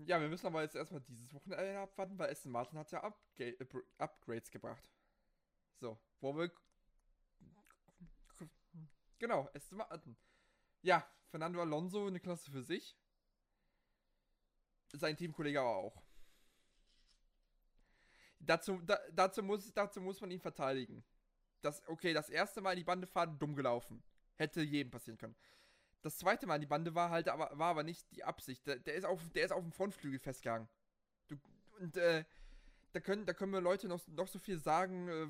Ja, 0.06 0.22
wir 0.22 0.30
müssen 0.30 0.46
aber 0.46 0.62
jetzt 0.62 0.76
erstmal 0.76 1.02
dieses 1.02 1.34
Wochenende 1.34 1.80
abwarten, 1.80 2.18
weil 2.20 2.30
Aston 2.30 2.52
Martin 2.52 2.78
hat 2.78 2.92
ja 2.92 3.04
Upga 3.04 3.44
äh, 3.44 3.66
Upgrades 3.98 4.52
gebracht. 4.52 4.90
So, 5.80 6.00
wo 6.22 6.36
wir. 6.38 6.52
Genau, 9.18 9.50
Aston 9.56 9.80
Martin. 9.80 10.16
Ja, 10.82 11.10
Fernando 11.30 11.60
Alonso 11.62 12.06
eine 12.06 12.20
Klasse 12.20 12.52
für 12.52 12.62
sich. 12.62 12.96
Sein 14.94 15.18
Teamkollege 15.18 15.60
aber 15.60 15.76
auch. 15.76 16.04
Dazu, 18.40 18.80
da, 18.84 19.00
dazu, 19.12 19.42
muss, 19.42 19.74
dazu 19.74 20.02
muss 20.02 20.22
man 20.22 20.30
ihn 20.30 20.40
verteidigen. 20.40 21.04
Das, 21.62 21.86
okay, 21.88 22.14
das 22.14 22.30
erste 22.30 22.62
Mal 22.62 22.74
in 22.74 22.78
die 22.78 22.84
Bande 22.84 23.08
fahren, 23.08 23.40
dumm 23.40 23.56
gelaufen. 23.56 24.04
Hätte 24.36 24.62
jedem 24.62 24.92
passieren 24.92 25.18
können. 25.18 25.36
Das 26.06 26.20
zweite 26.20 26.46
Mal 26.46 26.56
in 26.56 26.62
die 26.62 26.68
Bande 26.68 26.94
war 26.94 27.10
halt 27.10 27.28
aber, 27.28 27.50
war 27.58 27.72
aber 27.72 27.82
nicht 27.82 28.06
die 28.12 28.24
Absicht. 28.24 28.68
Der, 28.68 28.78
der, 28.78 28.94
ist, 28.94 29.06
auf, 29.06 29.28
der 29.30 29.44
ist 29.44 29.52
auf 29.52 29.64
dem 29.64 29.72
Frontflügel 29.72 30.20
festgegangen. 30.20 30.70
Du, 31.28 31.36
und 31.80 31.98
äh, 31.98 32.24
da, 32.92 33.00
können, 33.00 33.26
da 33.26 33.34
können 33.34 33.52
wir 33.52 33.60
Leute 33.60 33.88
noch, 33.88 34.08
noch 34.10 34.28
so 34.28 34.38
viel 34.38 34.60
sagen, 34.60 35.08
äh, 35.08 35.28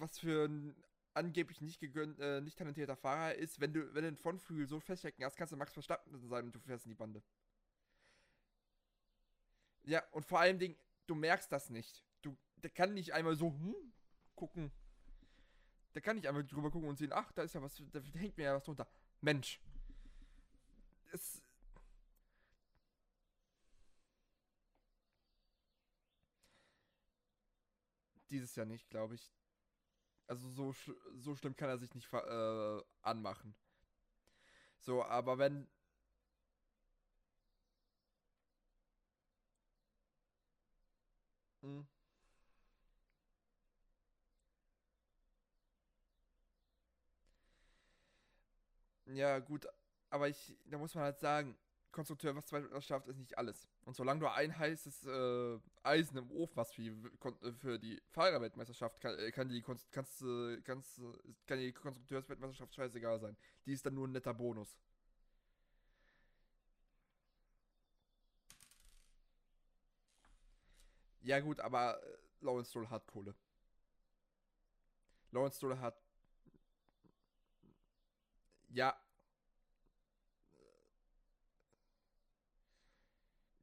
was 0.00 0.18
für 0.18 0.46
ein 0.46 0.74
angeblich 1.14 1.60
nicht, 1.60 1.78
gegönnt, 1.78 2.18
äh, 2.18 2.40
nicht 2.40 2.58
talentierter 2.58 2.96
Fahrer 2.96 3.36
ist. 3.36 3.60
Wenn 3.60 3.72
du, 3.72 3.94
wenn 3.94 4.02
du 4.02 4.10
den 4.10 4.16
Frontflügel 4.16 4.66
so 4.66 4.80
feststecken 4.80 5.24
hast, 5.24 5.36
kannst 5.36 5.52
du 5.52 5.56
Max 5.56 5.72
Verstappen 5.72 6.18
sein 6.28 6.46
und 6.46 6.54
du 6.56 6.58
fährst 6.58 6.86
in 6.86 6.90
die 6.90 6.96
Bande. 6.96 7.22
Ja, 9.84 10.02
und 10.10 10.26
vor 10.26 10.40
allem 10.40 10.58
Dingen, 10.58 10.74
du 11.06 11.14
merkst 11.14 11.52
das 11.52 11.70
nicht. 11.70 12.04
Du, 12.22 12.36
der 12.56 12.70
kann 12.70 12.94
nicht 12.94 13.12
einmal 13.12 13.36
so 13.36 13.52
hm, 13.52 13.76
gucken. 14.34 14.72
Da 15.92 16.00
kann 16.00 16.18
ich 16.18 16.28
einfach 16.28 16.42
drüber 16.42 16.72
gucken 16.72 16.88
und 16.88 16.98
sehen, 16.98 17.12
ach, 17.12 17.30
da 17.30 17.44
ist 17.44 17.54
ja 17.54 17.62
was, 17.62 17.80
da 17.92 18.00
hängt 18.14 18.36
mir 18.36 18.42
ja 18.42 18.56
was 18.56 18.64
drunter. 18.64 18.88
Mensch. 19.20 19.60
Es. 21.16 21.40
Dieses 28.30 28.54
Jahr 28.56 28.66
nicht, 28.66 28.88
glaube 28.90 29.14
ich. 29.14 29.32
Also 30.28 30.48
so, 30.50 30.74
so 31.16 31.36
schlimm 31.36 31.56
kann 31.56 31.70
er 31.70 31.78
sich 31.78 31.94
nicht 31.94 32.12
äh, 32.12 32.82
anmachen. 33.02 33.56
So, 34.78 35.04
aber 35.04 35.38
wenn. 35.38 35.68
Hm. 41.62 41.80
Ja, 49.06 49.38
gut, 49.38 49.66
aber 50.10 50.28
ich, 50.28 50.56
da 50.66 50.78
muss 50.78 50.94
man 50.94 51.04
halt 51.04 51.18
sagen, 51.18 51.56
Konstrukteur, 51.92 52.36
was 52.36 52.84
schafft, 52.84 53.08
ist 53.08 53.18
nicht 53.18 53.38
alles. 53.38 53.66
Und 53.84 53.96
solange 53.96 54.20
du 54.20 54.30
ein 54.30 54.56
heißes 54.56 55.06
äh, 55.06 55.58
Eisen 55.82 56.18
im 56.18 56.30
Ofen 56.30 56.56
hast 56.56 56.74
für 56.74 56.82
die, 56.82 56.88
äh, 56.90 57.52
für 57.52 57.78
die 57.78 58.02
Fahrerweltmeisterschaft, 58.10 59.00
kann, 59.00 59.18
äh, 59.18 59.30
kann, 59.30 59.48
die, 59.48 59.62
kannst, 59.62 59.90
kannst, 59.92 60.20
kann 61.46 61.58
die 61.58 61.72
Konstrukteursweltmeisterschaft 61.72 62.74
scheißegal 62.74 63.18
sein. 63.20 63.36
Die 63.64 63.72
ist 63.72 63.86
dann 63.86 63.94
nur 63.94 64.06
ein 64.06 64.12
netter 64.12 64.34
Bonus. 64.34 64.76
Ja 71.22 71.40
gut, 71.40 71.60
aber 71.60 72.00
äh, 72.02 72.16
Lawrence 72.40 72.70
Stroll 72.70 72.88
hat 72.90 73.06
Kohle. 73.06 73.34
Lawrence 75.32 75.56
Stroll 75.56 75.78
hat 75.78 75.96
ja. 78.68 78.94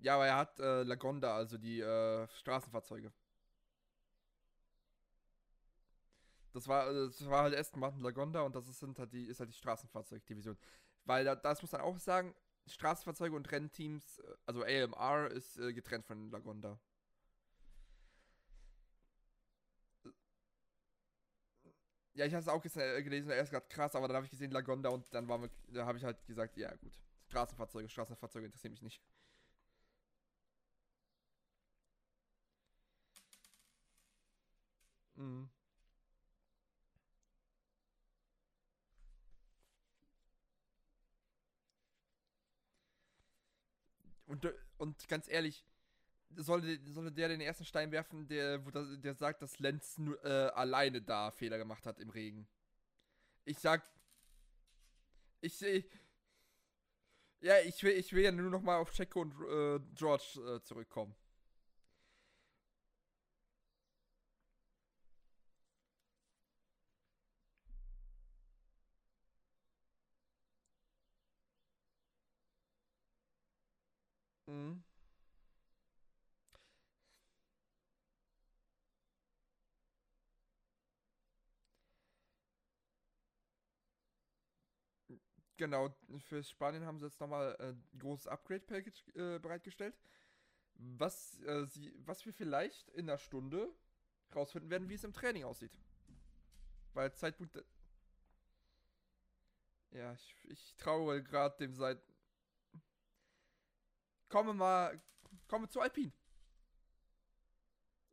Ja, 0.03 0.15
aber 0.15 0.27
er 0.27 0.37
hat 0.37 0.59
äh, 0.59 0.83
Lagonda, 0.83 1.35
also 1.35 1.57
die 1.57 1.79
äh, 1.81 2.27
Straßenfahrzeuge. 2.29 3.11
Das 6.53 6.67
war, 6.67 6.87
äh, 6.89 7.07
das 7.07 7.25
war 7.29 7.43
halt 7.43 7.55
Aston 7.55 7.79
Martin 7.79 8.01
Lagonda 8.01 8.41
und 8.41 8.55
das 8.55 8.67
ist, 8.67 8.81
halt 8.83 9.13
die, 9.13 9.25
ist 9.25 9.39
halt 9.39 9.49
die 9.49 9.55
Straßenfahrzeugdivision. 9.57 10.57
Weil 11.05 11.25
da, 11.25 11.35
das 11.35 11.61
muss 11.61 11.71
man 11.71 11.81
auch 11.81 11.97
sagen, 11.99 12.35
Straßenfahrzeuge 12.67 13.35
und 13.35 13.51
Rennteams, 13.51 14.19
äh, 14.19 14.33
also 14.45 14.63
AMR 14.63 15.31
ist 15.31 15.57
äh, 15.57 15.73
getrennt 15.73 16.05
von 16.05 16.29
Lagonda. 16.31 16.79
Ja, 22.15 22.25
ich 22.25 22.33
habe 22.33 22.41
es 22.41 22.47
auch 22.47 22.63
äh, 22.63 23.01
gelesen, 23.03 23.31
erst 23.31 23.51
gerade 23.51 23.65
krass, 23.69 23.95
aber 23.95 24.07
dann 24.07 24.15
habe 24.17 24.25
ich 24.25 24.31
gesehen 24.31 24.51
Lagonda 24.51 24.89
und 24.89 25.11
dann 25.13 25.27
war 25.27 25.49
da 25.69 25.85
habe 25.85 25.97
ich 25.97 26.03
halt 26.03 26.23
gesagt, 26.27 26.57
ja 26.57 26.73
gut, 26.75 26.93
Straßenfahrzeuge, 27.27 27.89
Straßenfahrzeuge 27.89 28.45
interessieren 28.45 28.73
mich 28.73 28.81
nicht. 28.83 29.01
Mhm. 35.23 35.49
Und, 44.25 44.47
und 44.77 45.07
ganz 45.07 45.27
ehrlich, 45.27 45.63
sollte, 46.35 46.79
sollte 46.91 47.11
der 47.11 47.29
den 47.29 47.41
ersten 47.41 47.65
Stein 47.65 47.91
werfen, 47.91 48.27
der, 48.27 48.65
wo 48.65 48.71
das, 48.71 48.87
der 48.99 49.13
sagt, 49.13 49.41
dass 49.41 49.59
Lenz 49.59 49.97
nur, 49.97 50.23
äh, 50.25 50.49
alleine 50.49 51.01
da 51.01 51.31
Fehler 51.31 51.57
gemacht 51.57 51.85
hat 51.85 51.99
im 51.99 52.09
Regen. 52.09 52.47
Ich 53.45 53.59
sag. 53.59 53.83
Ich 55.41 55.55
sehe. 55.55 55.85
Ja, 57.41 57.59
ich 57.59 57.83
will, 57.83 57.91
ich 57.91 58.13
will 58.13 58.23
ja 58.23 58.31
nur 58.31 58.49
noch 58.49 58.61
mal 58.61 58.77
auf 58.77 58.91
Checo 58.91 59.21
und 59.21 59.33
äh, 59.33 59.79
George 59.95 60.55
äh, 60.55 60.61
zurückkommen. 60.63 61.15
Mhm. 74.53 74.83
Genau, 85.57 85.95
für 86.27 86.43
Spanien 86.43 86.85
haben 86.85 86.99
sie 86.99 87.05
jetzt 87.05 87.19
nochmal 87.19 87.55
ein 87.57 87.83
äh, 87.95 87.97
großes 87.99 88.27
Upgrade-Package 88.27 89.07
äh, 89.15 89.39
bereitgestellt, 89.39 89.95
was, 90.75 91.39
äh, 91.41 91.65
sie, 91.67 91.93
was 92.05 92.25
wir 92.25 92.33
vielleicht 92.33 92.89
in 92.91 93.09
einer 93.09 93.17
Stunde 93.19 93.69
rausfinden 94.35 94.69
werden, 94.71 94.89
wie 94.89 94.95
es 94.95 95.03
im 95.03 95.13
Training 95.13 95.43
aussieht. 95.43 95.71
Weil 96.93 97.13
Zeitpunkt. 97.13 97.63
Ja, 99.91 100.13
ich, 100.13 100.35
ich 100.49 100.75
traue 100.77 101.23
gerade 101.23 101.55
dem 101.57 101.73
Seit. 101.75 102.01
Komme 104.33 104.55
mal. 104.55 104.99
Komme 105.47 105.69
zu 105.69 105.79
Alpin. 105.79 106.11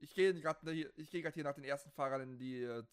Ich 0.00 0.12
gehe 0.12 0.34
gerade 0.34 0.70
ich 0.96 1.08
gehe 1.08 1.22
gerade 1.22 1.34
hier 1.34 1.44
nach 1.44 1.54
den 1.54 1.64
ersten 1.64 1.90
Fahrern 1.92 2.36
die. 2.36 2.62
Äh, 2.62 2.84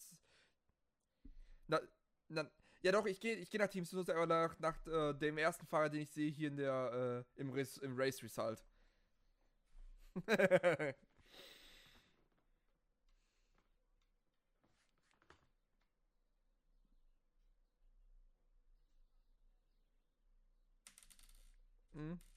na, 1.67 1.81
na, 2.29 2.49
ja 2.81 2.93
doch, 2.93 3.05
ich 3.05 3.19
gehe 3.19 3.35
ich 3.35 3.49
geh 3.49 3.57
nach 3.57 3.67
Team 3.67 3.83
Snooze, 3.83 4.15
aber 4.15 4.27
nach, 4.27 4.57
nach 4.59 4.87
äh, 4.87 5.13
dem 5.13 5.37
ersten 5.37 5.65
Fahrer, 5.65 5.89
den 5.89 6.03
ich 6.03 6.09
sehe 6.11 6.31
hier 6.31 6.47
in 6.47 6.55
der 6.55 7.25
äh, 7.35 7.41
im, 7.41 7.51
Race, 7.51 7.77
im 7.79 7.99
Race 7.99 8.23
Result. 8.23 8.63
mhm. 21.93 22.19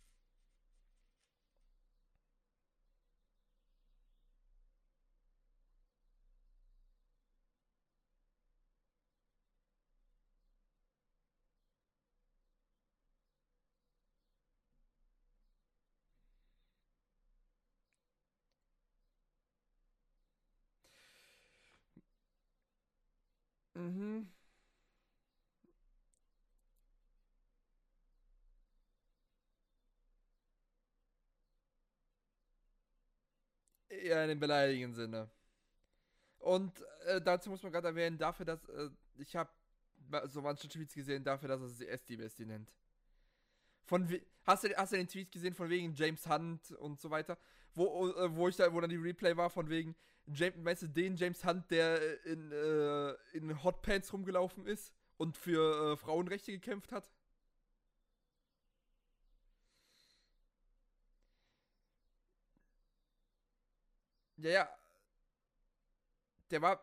Mhm. 23.81 24.29
Ja, 34.05 34.23
in 34.23 34.29
dem 34.31 34.41
beleidigenden 34.41 34.95
Sinne. 34.95 35.31
Und 36.39 36.73
äh, 37.07 37.21
dazu 37.21 37.51
muss 37.51 37.63
man 37.63 37.73
gerade 37.73 37.89
erwähnen, 37.89 38.19
dafür, 38.19 38.47
dass 38.47 38.69
äh, 38.69 38.91
ich 39.19 39.37
habe 39.37 39.51
so 40.29 40.41
manche 40.41 40.69
Tweets 40.69 40.95
gesehen, 40.95 41.23
dafür, 41.23 41.49
dass 41.49 41.61
er 41.61 41.69
sie 41.69 41.89
Esti 41.89 42.17
Besti 42.17 42.47
nennt. 42.47 42.73
Von 43.85 44.09
hast 44.47 44.65
du, 44.65 44.77
hast 44.77 44.93
du 44.93 44.97
den 44.97 45.09
Tweet 45.09 45.31
gesehen 45.33 45.55
von 45.55 45.69
wegen 45.69 45.95
James 45.95 46.27
Hunt 46.29 46.71
und 46.73 47.01
so 47.01 47.11
weiter? 47.11 47.37
Wo, 47.75 48.09
äh, 48.09 48.35
wo 48.35 48.49
ich 48.49 48.57
da, 48.57 48.73
wo 48.73 48.81
dann 48.81 48.91
die 48.91 48.97
Replay 48.97 49.37
war 49.37 49.51
von 49.51 49.69
wegen, 49.69 49.95
James, 50.35 50.57
meinst 50.59 50.83
du 50.83 50.89
den 50.89 51.17
James 51.17 51.45
Hunt, 51.45 51.71
der 51.71 52.25
in, 52.25 52.53
äh, 52.53 53.13
in 53.33 53.63
Hotpants 53.63 54.13
rumgelaufen 54.13 54.67
ist 54.67 54.93
und 55.17 55.37
für 55.37 55.93
äh, 55.93 55.97
Frauenrechte 55.97 56.53
gekämpft 56.53 56.93
hat? 56.93 57.11
Ja, 64.39 64.51
ja. 64.51 64.69
Der 66.51 66.61
war. 66.63 66.81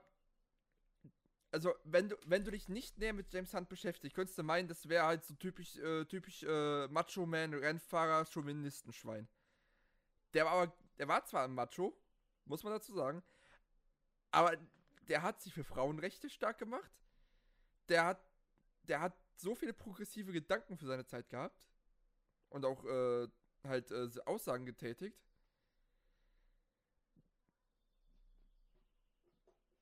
Also, 1.52 1.74
wenn 1.86 2.10
du, 2.10 2.16
wenn 2.26 2.44
du 2.44 2.52
dich 2.52 2.68
nicht 2.68 2.98
näher 2.98 3.14
mit 3.14 3.34
James 3.34 3.54
Hunt 3.54 3.70
beschäftigst, 3.70 4.16
könntest 4.16 4.38
du 4.38 4.44
meinen, 4.44 4.68
das 4.68 4.90
wäre 4.90 5.06
halt 5.06 5.24
so 5.26 5.34
typisch, 5.36 5.78
äh, 5.78 6.06
typisch 6.06 6.44
äh, 6.44 6.88
Macho-Man, 6.90 7.54
Rennfahrer, 7.54 8.26
Chauvinistenschwein. 8.26 9.28
Der 10.34 10.46
war 10.46 10.52
aber, 10.54 10.74
der 10.98 11.08
war 11.08 11.26
zwar 11.26 11.44
ein 11.44 11.54
Macho, 11.54 11.96
muss 12.46 12.64
man 12.64 12.74
dazu 12.74 12.94
sagen, 12.94 13.24
aber 14.32 14.58
der 15.08 15.22
hat 15.22 15.42
sich 15.42 15.54
für 15.54 15.64
Frauenrechte 15.64 16.30
stark 16.30 16.58
gemacht. 16.58 16.92
Der 17.90 18.06
hat, 18.06 18.22
der 18.84 19.02
hat 19.02 19.14
so 19.36 19.56
viele 19.56 19.74
progressive 19.74 20.32
Gedanken 20.32 20.78
für 20.78 20.86
seine 20.88 21.06
Zeit 21.06 21.30
gehabt. 21.30 21.62
Und 22.50 22.66
auch 22.66 22.84
äh, 22.86 23.28
halt 23.64 23.92
äh, 23.92 24.10
Aussagen 24.26 24.66
getätigt. 24.66 25.18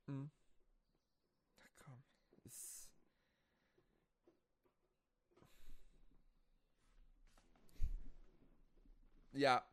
Hm. 0.08 0.30
Na 1.58 1.66
komm. 1.84 2.04
Ist. 2.46 2.90
Ja, 9.34 9.66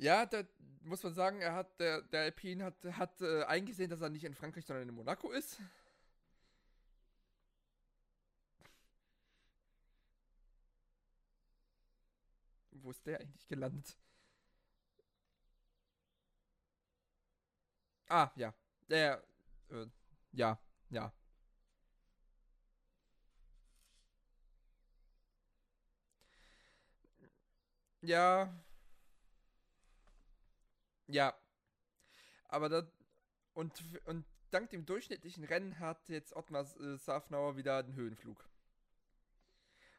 Ja, 0.00 0.24
da 0.26 0.42
muss 0.82 1.02
man 1.02 1.12
sagen, 1.14 1.40
er 1.42 1.54
hat, 1.54 1.78
der, 1.78 2.00
der 2.02 2.22
Alpine 2.22 2.64
hat, 2.64 2.74
hat 2.92 3.20
äh, 3.20 3.44
eingesehen, 3.44 3.90
dass 3.90 4.00
er 4.00 4.08
nicht 4.08 4.24
in 4.24 4.34
Frankreich, 4.34 4.64
sondern 4.64 4.88
in 4.88 4.94
Monaco 4.94 5.30
ist. 5.30 5.60
Wo 12.72 12.90
ist 12.90 13.06
der 13.06 13.20
eigentlich 13.20 13.46
gelandet? 13.46 13.96
Ah, 18.08 18.30
ja. 18.36 18.52
Der, 18.88 19.22
äh, 19.70 19.86
ja, 20.32 20.58
ja. 20.90 21.12
Ja, 28.02 28.50
ja. 31.12 31.34
Aber 32.48 32.68
da. 32.68 32.90
Und, 33.52 33.72
und 34.06 34.24
dank 34.50 34.70
dem 34.70 34.86
durchschnittlichen 34.86 35.44
Rennen 35.44 35.78
hat 35.78 36.08
jetzt 36.08 36.34
Ottmar 36.34 36.64
äh, 36.80 36.96
Safnauer 36.96 37.56
wieder 37.56 37.82
den 37.82 37.94
Höhenflug. 37.94 38.44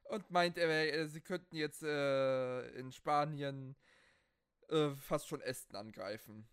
Und 0.06 0.30
meint, 0.32 0.58
er, 0.58 1.08
sie 1.08 1.22
könnten 1.22 1.56
jetzt 1.56 1.84
äh, 1.84 2.68
in 2.72 2.92
Spanien 2.92 3.76
äh, 4.70 4.92
fast 4.92 5.28
schon 5.28 5.42
Ästen 5.42 5.76
angreifen. 5.76 6.48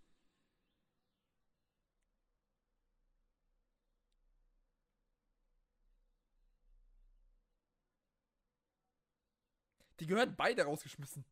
Die 10.00 10.06
gehören 10.06 10.36
beide 10.36 10.64
rausgeschmissen. 10.64 11.24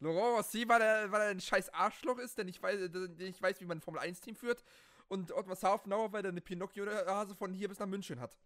Laurent 0.00 0.38
Rossi, 0.38 0.66
weil 0.68 0.80
er, 0.80 1.12
weil 1.12 1.22
er 1.22 1.28
ein 1.28 1.40
scheiß 1.40 1.72
Arschloch 1.74 2.18
ist, 2.18 2.36
der 2.38 2.44
nicht 2.44 2.62
weiß, 2.62 2.90
der 2.90 3.08
nicht 3.08 3.40
weiß 3.42 3.60
wie 3.60 3.66
man 3.66 3.78
ein 3.78 3.80
Formel-1-Team 3.82 4.34
führt. 4.36 4.64
Und 5.08 5.32
Ottmar 5.32 5.56
Safnauer, 5.56 6.12
weil 6.12 6.24
er 6.24 6.30
eine 6.30 6.40
Pinocchio-Hase 6.40 7.34
von 7.34 7.52
hier 7.52 7.68
bis 7.68 7.78
nach 7.78 7.86
München 7.86 8.20
hat. 8.20 8.36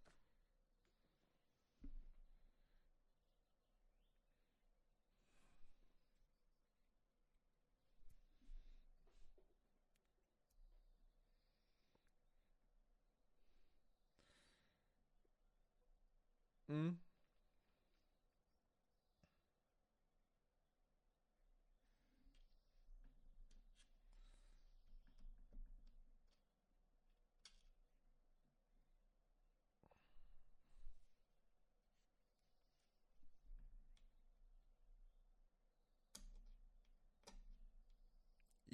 Mhm. 16.69 16.99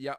Ja. 0.01 0.19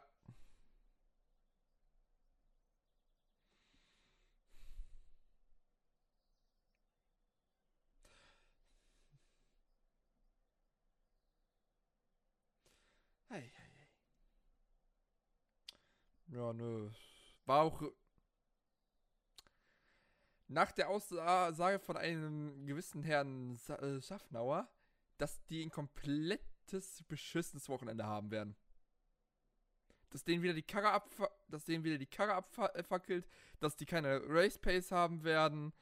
Ja, 16.28 16.52
nö. 16.52 16.90
War 17.44 17.62
auch 17.62 17.82
nach 20.48 20.70
der 20.72 20.88
Aussage 20.90 21.78
von 21.80 21.96
einem 21.96 22.66
gewissen 22.66 23.02
Herrn 23.02 23.58
äh, 23.68 24.00
Schaffnauer, 24.00 24.68
dass 25.18 25.42
die 25.46 25.64
ein 25.64 25.70
komplettes 25.70 27.02
beschissenes 27.08 27.68
Wochenende 27.68 28.06
haben 28.06 28.30
werden 28.30 28.56
dass 30.12 30.24
denen 30.24 30.42
wieder 30.42 30.54
die 30.54 30.62
Karre 30.62 30.90
ab, 30.90 31.10
dass 31.48 31.64
denen 31.64 31.84
wieder 31.84 31.98
die 31.98 32.06
Karre 32.06 32.34
abfackelt, 32.34 33.26
dass 33.60 33.76
die 33.76 33.86
keine 33.86 34.20
Race 34.28 34.58
Pace 34.58 34.92
haben 34.92 35.24
werden. 35.24 35.72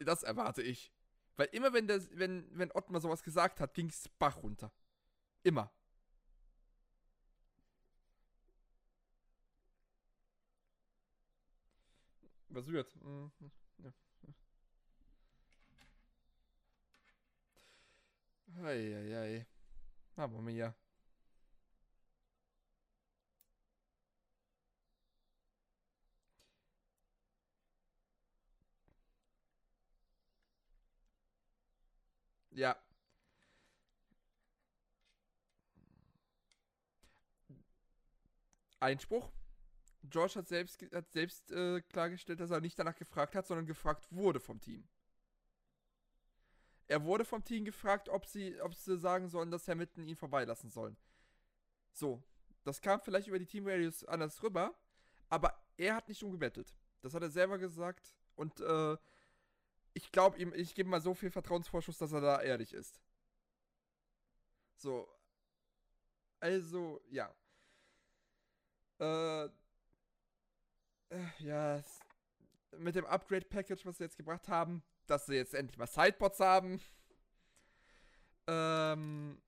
Das 0.00 0.22
erwarte 0.22 0.62
ich. 0.62 0.92
Weil 1.36 1.48
immer 1.52 1.72
wenn 1.72 1.86
der, 1.86 2.02
wenn, 2.18 2.46
wenn 2.58 2.70
Ottmar 2.72 3.00
sowas 3.00 3.22
gesagt 3.22 3.60
hat, 3.60 3.72
ging 3.72 3.88
es 3.88 4.08
Bach 4.18 4.36
runter. 4.42 4.72
Immer. 5.44 5.70
Was 12.48 12.66
wird? 12.66 12.94
Mhm. 12.96 13.30
Ja. 13.78 13.92
Eieiei. 18.64 19.46
Mamma 20.18 20.40
mia. 20.40 20.74
Ja. 32.52 32.76
Einspruch. 38.80 39.30
George 40.04 40.34
hat 40.36 40.48
selbst, 40.48 40.82
hat 40.92 41.10
selbst 41.12 41.52
äh, 41.52 41.80
klargestellt, 41.82 42.40
dass 42.40 42.50
er 42.50 42.60
nicht 42.60 42.78
danach 42.78 42.96
gefragt 42.96 43.34
hat, 43.34 43.46
sondern 43.46 43.66
gefragt 43.66 44.06
wurde 44.10 44.40
vom 44.40 44.60
Team. 44.60 44.88
Er 46.88 47.04
wurde 47.04 47.24
vom 47.24 47.44
Team 47.44 47.64
gefragt, 47.64 48.08
ob 48.08 48.24
sie, 48.24 48.60
ob 48.62 48.74
sie 48.74 48.96
sagen 48.98 49.28
sollen, 49.28 49.50
dass 49.50 49.68
Hamilton 49.68 50.06
ihn 50.06 50.16
vorbeilassen 50.16 50.70
sollen. 50.70 50.96
So, 51.92 52.22
das 52.64 52.80
kam 52.80 53.00
vielleicht 53.00 53.28
über 53.28 53.38
die 53.38 53.46
Team 53.46 53.66
Radios 53.66 54.04
anders 54.04 54.42
rüber, 54.42 54.74
aber 55.28 55.62
er 55.76 55.94
hat 55.94 56.08
nicht 56.08 56.22
umgebettelt. 56.22 56.74
Das 57.02 57.14
hat 57.14 57.22
er 57.22 57.30
selber 57.30 57.58
gesagt 57.58 58.14
und 58.36 58.60
äh, 58.60 58.96
ich 59.92 60.10
glaube 60.12 60.38
ihm, 60.38 60.52
ich 60.54 60.74
gebe 60.74 60.88
mal 60.88 61.00
so 61.00 61.14
viel 61.14 61.30
Vertrauensvorschuss, 61.30 61.98
dass 61.98 62.12
er 62.12 62.20
da 62.20 62.40
ehrlich 62.40 62.72
ist. 62.72 63.00
So. 64.76 65.08
Also, 66.40 67.02
ja. 67.10 67.34
Äh, 69.00 69.44
äh 71.10 71.28
ja, 71.40 71.82
mit 72.76 72.94
dem 72.94 73.06
Upgrade-Package, 73.06 73.84
was 73.86 73.98
sie 73.98 74.04
jetzt 74.04 74.16
gebracht 74.16 74.48
haben, 74.48 74.82
dass 75.10 75.26
sie 75.26 75.34
jetzt 75.34 75.54
endlich 75.54 75.78
mal 75.78 75.86
Sideboards 75.86 76.40
haben. 76.40 76.80
Ähm, 78.46 79.40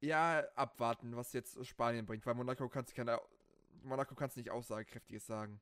ja, 0.00 0.44
abwarten, 0.54 1.16
was 1.16 1.32
jetzt 1.32 1.64
Spanien 1.66 2.06
bringt, 2.06 2.26
weil 2.26 2.34
Monaco 2.34 2.68
kannst 2.68 2.94
keine 2.94 3.20
Monaco 3.82 4.14
kannst 4.14 4.36
nicht 4.36 4.50
aussagekräftiges 4.50 5.26
sagen. 5.26 5.60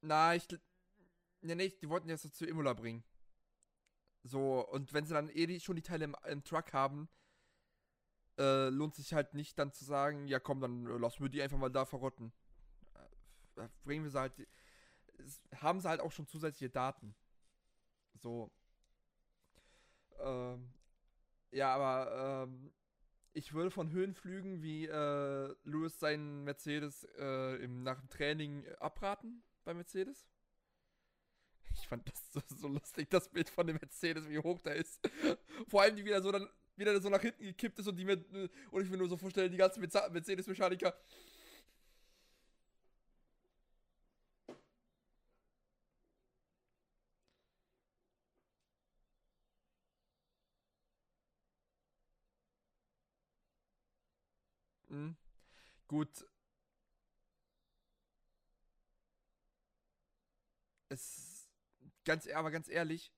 Na, 0.00 0.34
ich 0.34 0.46
ne, 1.40 1.56
nee, 1.56 1.68
die 1.68 1.88
wollten 1.88 2.08
jetzt 2.08 2.34
zu 2.34 2.46
Imola 2.46 2.74
bringen. 2.74 3.04
So, 4.22 4.66
und 4.68 4.92
wenn 4.92 5.04
sie 5.06 5.14
dann 5.14 5.28
eh 5.28 5.46
die, 5.46 5.60
schon 5.60 5.76
die 5.76 5.82
Teile 5.82 6.04
im, 6.04 6.16
im 6.28 6.44
Truck 6.44 6.72
haben, 6.72 7.08
äh, 8.38 8.68
lohnt 8.68 8.94
sich 8.94 9.14
halt 9.14 9.34
nicht 9.34 9.58
dann 9.58 9.72
zu 9.72 9.84
sagen, 9.84 10.28
ja 10.28 10.40
komm, 10.40 10.60
dann 10.60 10.84
lassen 10.84 11.22
wir 11.22 11.30
die 11.30 11.42
einfach 11.42 11.58
mal 11.58 11.70
da 11.70 11.84
verrotten 11.84 12.32
bringen 13.84 14.04
wir 14.04 14.10
sie 14.10 14.20
halt, 14.20 14.34
haben 15.56 15.80
sie 15.80 15.88
halt 15.88 16.00
auch 16.00 16.12
schon 16.12 16.26
zusätzliche 16.26 16.70
Daten. 16.70 17.14
So. 18.14 18.50
Ähm, 20.18 20.70
ja, 21.50 21.74
aber 21.74 22.44
ähm, 22.48 22.72
ich 23.32 23.52
würde 23.52 23.70
von 23.70 23.90
Höhenflügen 23.90 24.62
wie 24.62 24.86
äh, 24.86 25.54
Lewis 25.64 25.98
seinen 25.98 26.44
Mercedes 26.44 27.04
äh, 27.18 27.56
im, 27.62 27.82
nach 27.82 28.00
dem 28.00 28.08
Training 28.08 28.66
abraten 28.80 29.42
bei 29.64 29.74
Mercedes. 29.74 30.26
Ich 31.74 31.86
fand 31.88 32.08
das 32.08 32.32
so, 32.32 32.40
so, 32.56 32.68
lustig, 32.68 33.10
das 33.10 33.28
Bild 33.28 33.50
von 33.50 33.66
dem 33.66 33.76
Mercedes, 33.76 34.28
wie 34.28 34.38
hoch 34.38 34.60
der 34.62 34.76
ist. 34.76 34.98
Vor 35.68 35.82
allem, 35.82 35.96
die 35.96 36.04
wieder 36.04 36.22
so 36.22 36.32
dann 36.32 36.48
wieder 36.76 37.00
so 37.00 37.08
nach 37.08 37.20
hinten 37.20 37.44
gekippt 37.44 37.78
ist 37.78 37.88
und 37.88 37.96
die 37.96 38.04
mir 38.04 38.22
und 38.70 38.82
ich 38.82 38.90
mir 38.90 38.98
nur 38.98 39.08
so 39.08 39.16
vorstellen, 39.16 39.50
die 39.50 39.56
ganzen 39.56 39.80
Mercedes-Mechaniker 39.80 40.94
Hm. 54.90 55.16
Gut. 55.88 56.26
Es. 60.88 61.48
Ganz, 62.04 62.28
aber 62.28 62.50
ganz 62.52 62.68
ehrlich, 62.68 63.12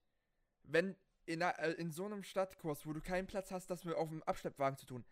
wenn 0.63 0.97
in, 1.27 1.43
äh, 1.43 1.73
in 1.73 1.91
so 1.93 2.07
einem 2.07 2.23
Stadtkurs, 2.23 2.87
wo 2.87 2.93
du 2.93 3.01
keinen 3.01 3.27
Platz 3.27 3.51
hast, 3.51 3.69
das 3.69 3.85
mit 3.85 3.95
auf 3.95 4.09
dem 4.09 4.23
Abschleppwagen 4.23 4.79
zu 4.79 4.87
tun, 4.87 5.05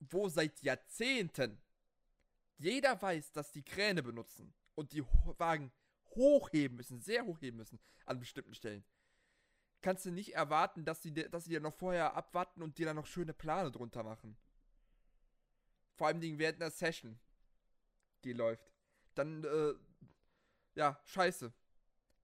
wo 0.00 0.28
seit 0.28 0.62
Jahrzehnten 0.62 1.60
jeder 2.56 3.00
weiß, 3.00 3.32
dass 3.32 3.52
die 3.52 3.62
Kräne 3.62 4.02
benutzen 4.02 4.54
und 4.74 4.92
die 4.92 5.04
Wagen 5.38 5.70
hochheben 6.14 6.76
müssen, 6.76 7.00
sehr 7.00 7.26
hochheben 7.26 7.58
müssen 7.58 7.78
an 8.06 8.20
bestimmten 8.20 8.54
Stellen, 8.54 8.84
kannst 9.82 10.06
du 10.06 10.10
nicht 10.10 10.34
erwarten, 10.34 10.84
dass 10.84 11.02
sie, 11.02 11.12
dass 11.12 11.46
noch 11.46 11.74
vorher 11.74 12.14
abwarten 12.14 12.62
und 12.62 12.78
dir 12.78 12.86
dann 12.86 12.96
noch 12.96 13.06
schöne 13.06 13.34
Plane 13.34 13.70
drunter 13.70 14.02
machen. 14.02 14.36
Vor 15.96 16.06
allem 16.08 16.20
während 16.38 16.60
einer 16.62 16.70
Session, 16.70 17.18
die 18.24 18.32
läuft. 18.32 18.72
Dann, 19.14 19.44
äh, 19.44 19.74
ja, 20.74 20.98
scheiße. 21.04 21.52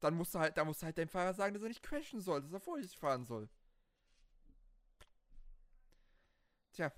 Dann 0.01 0.15
musst 0.17 0.35
du 0.35 0.41
halt, 0.41 0.57
da 0.59 0.65
musst 0.65 0.83
du 0.83 0.87
halt 0.87 0.99
deinem 0.99 1.09
Fahrer 1.09 1.35
sagen, 1.35 1.55
dass 1.55 1.63
er 1.65 1.69
nicht 1.71 1.83
crashen 1.83 2.21
soll, 2.21 2.43
dass 2.43 2.53
er 2.53 2.61
vorsichtig 2.61 2.99
fahren 2.99 3.25
soll. 3.25 3.49
Tja. 6.73 6.93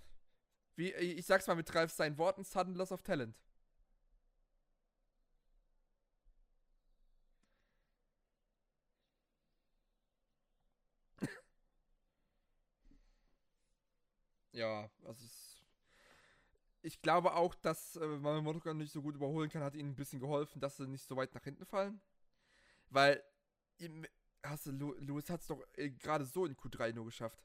Wie, 0.76 0.92
ich 0.94 1.26
sag's 1.26 1.46
mal 1.48 1.56
mit 1.56 1.74
Ralf 1.74 1.92
seinen 1.92 2.18
Worten, 2.18 2.44
sudden 2.44 2.74
loss 2.76 2.92
of 2.92 3.02
talent. 3.02 3.36
ja, 14.52 14.90
also 15.04 15.24
es 15.24 15.41
ich 16.83 17.01
glaube 17.01 17.35
auch, 17.35 17.55
dass 17.55 17.97
äh, 17.97 18.07
man 18.07 18.43
Motokan 18.45 18.76
nicht 18.78 18.93
so 18.93 19.03
gut 19.03 19.14
überholen 19.14 19.51
kann, 19.51 19.62
hat 19.62 19.74
ihnen 19.74 19.91
ein 19.91 19.97
bisschen 19.97 20.20
geholfen, 20.20 20.61
dass 20.61 20.76
sie 20.76 20.87
nicht 20.89 21.07
so 21.07 21.16
weit 21.16 21.35
nach 21.35 21.45
hinten 21.45 21.64
fallen. 21.64 22.01
Weil, 22.91 23.22
hast 24.45 24.66
du, 24.66 24.93
Lewis 25.01 25.30
hat 25.30 25.41
es 25.41 25.47
doch 25.49 25.62
äh, 25.74 25.91
gerade 25.91 26.24
so 26.24 26.47
in 26.47 26.57
Q3 26.57 26.93
nur 26.93 27.05
geschafft. 27.07 27.43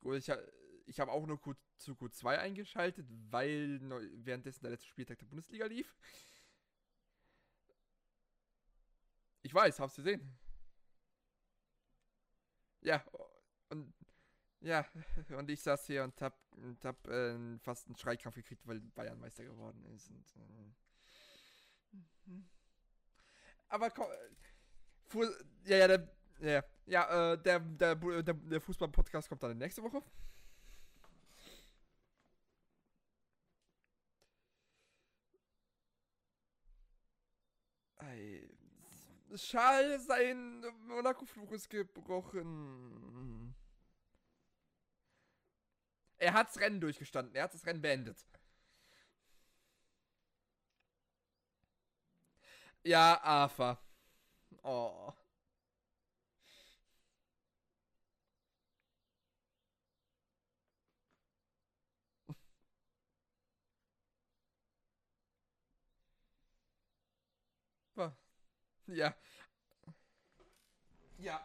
Gut, 0.00 0.16
ich, 0.16 0.30
ich 0.86 1.00
habe 1.00 1.12
auch 1.12 1.26
nur 1.26 1.40
Q, 1.40 1.54
zu 1.78 1.92
Q2 1.94 2.38
eingeschaltet, 2.38 3.06
weil 3.30 3.80
währenddessen 4.24 4.62
der 4.62 4.72
letzte 4.72 4.88
Spieltag 4.88 5.18
der 5.18 5.26
Bundesliga 5.26 5.66
lief. 5.66 5.94
Ich 9.42 9.52
weiß, 9.52 9.80
hab's 9.80 9.96
gesehen. 9.96 10.38
Ja, 12.80 13.04
und 13.68 13.92
ja, 14.60 14.86
und 15.36 15.50
ich 15.50 15.60
saß 15.60 15.86
hier 15.86 16.04
und 16.04 16.20
hab, 16.20 16.38
und 16.52 16.84
hab 16.84 17.06
äh, 17.08 17.58
fast 17.58 17.86
einen 17.86 17.96
Schreikrampf 17.96 18.36
gekriegt, 18.36 18.66
weil 18.66 18.80
Bayern 18.80 19.18
Meister 19.18 19.44
geworden 19.44 19.84
ist. 19.94 20.08
Und, 20.10 20.24
äh, 20.36 20.72
aber 23.68 23.90
komm, 23.90 24.06
Fu 25.04 25.24
ja, 25.64 25.76
ja, 25.78 25.88
der, 25.88 26.08
ja, 26.40 26.64
ja, 26.86 27.32
äh, 27.32 27.42
der, 27.42 27.60
der, 27.60 27.94
der, 27.96 28.34
der 28.34 28.60
Fußball-Podcast 28.60 29.28
kommt 29.28 29.42
dann 29.42 29.58
nächste 29.58 29.82
Woche. 29.82 30.02
Schal, 39.36 39.98
sein 40.00 40.64
Monaco-Fluch 40.86 41.52
ist 41.52 41.70
gebrochen. 41.70 43.54
Er 46.18 46.34
hat's 46.34 46.58
Rennen 46.60 46.80
durchgestanden. 46.80 47.34
Er 47.34 47.44
hat 47.44 47.54
das 47.54 47.66
Rennen 47.66 47.82
beendet. 47.82 48.24
Ja, 52.84 53.20
Arthur. 53.22 53.78
Oh. 54.62 55.12
Ja. 68.92 69.14
Ja. 71.18 71.40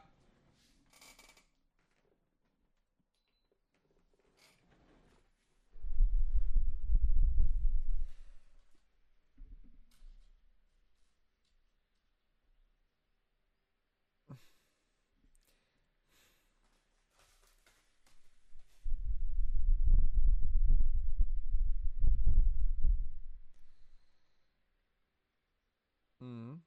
Mhm. 26.21 26.61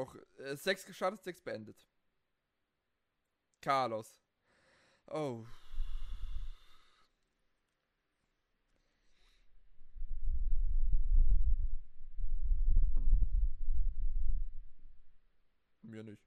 Doch, 0.00 0.16
äh, 0.38 0.56
sechs 0.56 0.86
gestartet, 0.86 1.22
sechs 1.22 1.42
beendet. 1.42 1.86
Carlos. 3.60 4.18
Oh. 5.08 5.44
Mir 15.82 16.02
nicht. 16.02 16.22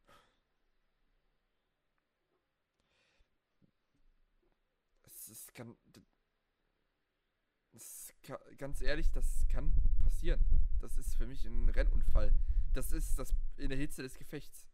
Es 5.02 5.30
ist 5.30 5.56
kann, 5.56 5.76
das 7.72 8.14
kann, 8.22 8.38
ganz 8.60 8.82
ehrlich, 8.82 9.10
das 9.10 9.48
kann 9.48 9.74
passieren. 10.04 10.46
Das 10.80 10.96
ist 11.00 11.16
für 11.16 11.26
mich 11.26 11.44
ein 11.46 11.70
Rennunfall. 11.70 12.36
Das 12.74 12.92
ist 12.92 13.20
das 13.20 13.30
in 13.58 13.70
der 13.70 13.78
Hitze 13.78 14.02
des 14.02 14.18
Gefechts. 14.18 14.66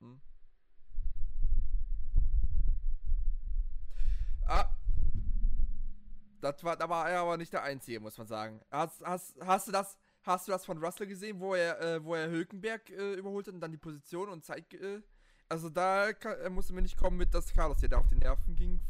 Hm? 0.00 0.20
Ah. 4.46 4.68
Das 6.40 6.62
war, 6.62 6.76
da 6.76 7.08
er 7.08 7.20
aber 7.20 7.36
nicht 7.36 7.52
der 7.52 7.64
Einzige, 7.64 7.98
muss 7.98 8.16
man 8.16 8.28
sagen. 8.28 8.60
Hast, 8.70 9.02
hast, 9.04 9.34
hast 9.40 9.66
du 9.66 9.72
das, 9.72 9.98
hast 10.22 10.46
du 10.46 10.52
das 10.52 10.64
von 10.64 10.78
Russell 10.78 11.08
gesehen, 11.08 11.40
wo 11.40 11.54
er, 11.54 11.80
äh, 11.80 12.04
wo 12.04 12.14
er 12.14 12.30
Hülkenberg 12.30 12.88
äh, 12.90 13.14
überholt 13.14 13.48
hat 13.48 13.54
und 13.54 13.60
dann 13.60 13.72
die 13.72 13.78
Position 13.78 14.28
und 14.28 14.44
Zeit, 14.44 14.72
äh, 14.74 15.02
also 15.48 15.68
da 15.68 16.12
kann, 16.12 16.38
er 16.38 16.50
musste 16.50 16.72
mir 16.72 16.82
nicht 16.82 16.96
kommen 16.96 17.16
mit, 17.16 17.34
dass 17.34 17.52
Carlos 17.52 17.80
hier 17.80 17.88
da 17.88 17.98
auf 17.98 18.08
die 18.08 18.14
Nerven 18.14 18.54
ging 18.54 18.80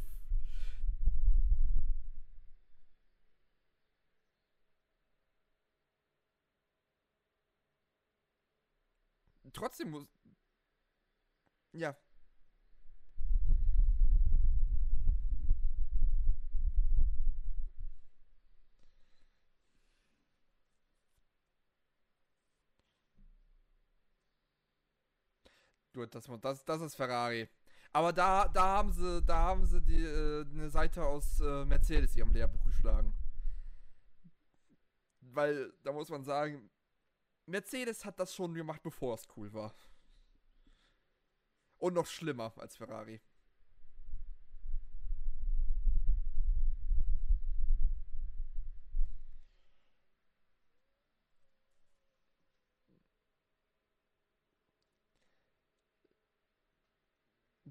trotzdem 9.53 9.91
muss. 9.91 10.07
Ja. 11.73 11.97
Gut, 25.93 26.15
das, 26.15 26.25
das, 26.41 26.65
das 26.65 26.81
ist 26.83 26.95
Ferrari. 26.95 27.49
Aber 27.93 28.13
da, 28.13 28.47
da 28.49 28.63
haben 28.63 28.93
sie, 28.93 29.23
da 29.23 29.37
haben 29.37 29.67
sie 29.67 29.81
die, 29.83 30.05
äh, 30.05 30.45
eine 30.53 30.71
Seite 30.71 31.05
aus 31.05 31.41
äh, 31.41 31.65
Mercedes 31.65 32.15
ihrem 32.17 32.33
Lehrbuch 32.33 32.65
geschlagen. 32.65 33.13
Weil, 35.21 35.73
da 35.83 35.93
muss 35.93 36.09
man 36.09 36.23
sagen, 36.25 36.71
Mercedes 37.51 38.05
hat 38.05 38.19
das 38.19 38.35
schon 38.35 38.55
gemacht, 38.55 38.83
bevor 38.83 39.15
es 39.15 39.27
cool 39.37 39.53
war. 39.53 39.75
Und 41.79 41.95
noch 41.95 42.07
schlimmer 42.07 42.53
als 42.57 42.77
Ferrari. 42.77 43.21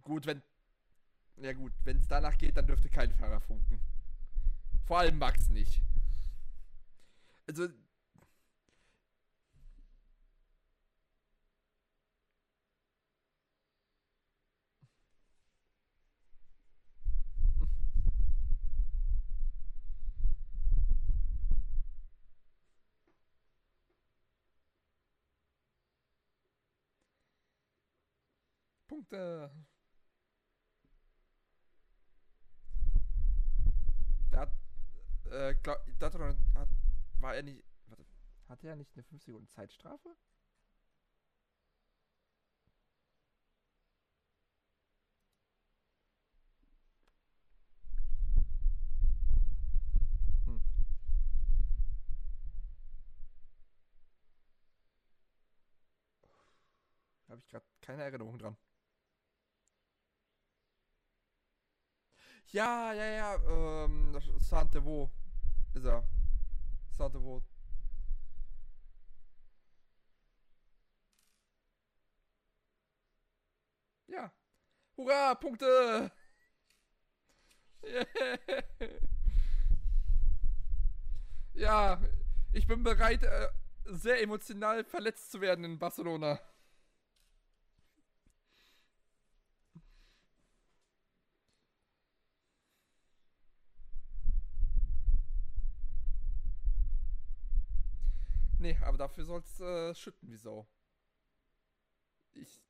Gut, 0.01 0.25
wenn. 0.25 0.41
Ja 1.37 1.53
gut, 1.53 1.71
wenn 1.83 1.97
es 1.97 2.07
danach 2.07 2.37
geht, 2.37 2.57
dann 2.57 2.65
dürfte 2.67 2.89
kein 2.89 3.13
Fahrer 3.13 3.39
funken. 3.39 3.79
Vor 4.85 4.97
allem 4.99 5.19
Max 5.19 5.49
nicht. 5.49 5.81
Also, 7.47 7.69
Der 29.11 29.51
hat, 34.35 34.51
äh, 35.31 35.55
glaub, 35.63 35.79
hat, 36.55 36.69
war 37.19 37.35
er 37.35 37.43
nicht, 37.43 37.63
warte, 37.87 38.05
hatte 38.47 38.67
er 38.67 38.75
nicht 38.75 38.93
eine 38.93 39.03
5 39.03 39.23
Sekunden 39.23 39.47
Zeitstrafe? 39.47 40.15
Hm. 50.45 50.61
Habe 57.27 57.39
ich 57.39 57.47
gerade 57.47 57.65
keine 57.81 58.03
Erinnerung 58.03 58.37
dran. 58.37 58.57
Ja, 62.51 62.93
ja, 62.93 63.05
ja, 63.05 63.35
ähm, 63.85 64.17
Santevo 64.39 65.09
ist 65.73 65.85
er. 65.85 66.03
Santevo. 66.97 67.43
Ja. 74.07 74.31
Hurra, 74.97 75.35
Punkte! 75.35 76.11
Ja, 81.53 81.99
ich 82.53 82.67
bin 82.67 82.83
bereit, 82.83 83.23
äh, 83.23 83.47
sehr 83.85 84.21
emotional 84.21 84.83
verletzt 84.83 85.31
zu 85.31 85.41
werden 85.41 85.65
in 85.65 85.79
Barcelona. 85.79 86.39
Nee, 98.59 98.77
aber 98.81 98.97
dafür 98.97 99.23
soll's 99.25 99.59
äh, 99.61 99.95
schütten 99.95 100.29
wie 100.31 100.37
Sau. 100.37 100.67
Ich. 102.33 102.61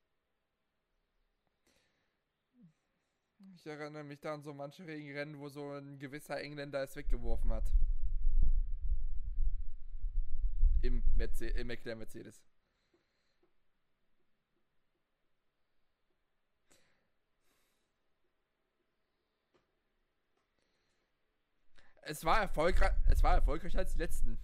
Ich 3.55 3.65
erinnere 3.65 4.03
mich 4.03 4.19
da 4.19 4.33
an 4.35 4.43
so 4.43 4.53
manche 4.53 4.85
Regenrennen, 4.85 5.39
wo 5.39 5.49
so 5.49 5.71
ein 5.73 5.99
gewisser 5.99 6.39
Engländer 6.41 6.83
es 6.83 6.95
weggeworfen 6.95 7.51
hat. 7.51 7.65
Im, 10.81 11.03
Merce 11.15 11.41
im 11.41 11.67
McLaren 11.67 11.99
Mercedes. 11.99 12.41
Es 22.01 22.25
war 22.25 22.41
erfolgreich, 22.41 22.91
es 23.07 23.23
war 23.23 23.35
erfolgreicher 23.35 23.79
als 23.79 23.93
die 23.93 23.99
letzten. 23.99 24.39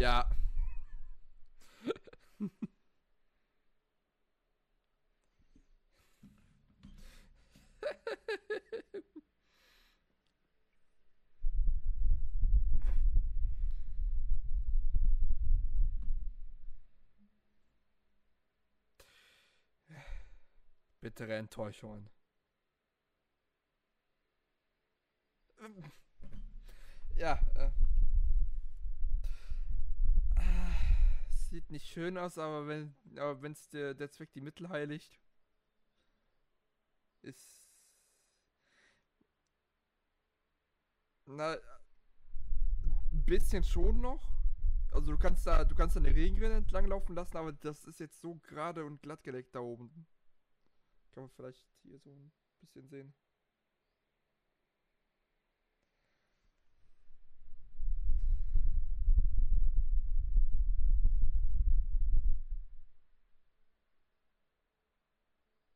Ja. 0.00 0.26
Bittere 21.10 21.34
Enttäuschungen. 21.38 22.08
Ja, 27.16 27.40
äh. 27.56 27.70
sieht 31.50 31.68
nicht 31.68 31.88
schön 31.88 32.16
aus, 32.16 32.38
aber 32.38 32.68
wenn 32.68 32.94
aber 33.16 33.42
wenn's 33.42 33.68
der, 33.70 33.94
der 33.94 34.12
Zweck 34.12 34.30
die 34.34 34.40
Mittel 34.40 34.68
heiligt, 34.68 35.18
ist. 37.22 37.68
Na, 41.26 41.54
ein 41.54 43.24
bisschen 43.24 43.64
schon 43.64 44.00
noch. 44.00 44.30
Also 44.92 45.10
du 45.10 45.18
kannst 45.18 45.44
da, 45.44 45.64
du 45.64 45.74
kannst 45.74 45.96
da 45.96 46.00
eine 46.00 46.14
Regenrinne 46.14 46.54
entlang 46.54 46.86
laufen 46.86 47.16
lassen, 47.16 47.36
aber 47.36 47.52
das 47.52 47.84
ist 47.84 47.98
jetzt 47.98 48.20
so 48.20 48.36
gerade 48.36 48.84
und 48.84 49.02
glatt 49.02 49.24
geleckt 49.24 49.56
da 49.56 49.60
oben. 49.60 50.06
Kann 51.12 51.24
man 51.24 51.30
vielleicht 51.30 51.64
hier 51.82 51.98
so 51.98 52.10
ein 52.10 52.32
bisschen 52.60 52.88
sehen. 52.88 53.14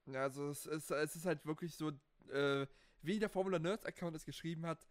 Ja, 0.06 0.22
also 0.22 0.50
es 0.50 0.66
ist, 0.66 0.90
es 0.90 1.16
ist 1.16 1.26
halt 1.26 1.44
wirklich 1.44 1.74
so, 1.74 1.90
äh, 2.30 2.66
wie 3.02 3.18
der 3.18 3.28
Formula 3.28 3.58
Nerds 3.58 3.84
Account 3.84 4.14
es 4.14 4.24
geschrieben 4.24 4.66
hat, 4.66 4.86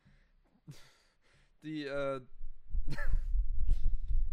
die, 1.64 1.86
äh, 1.86 2.18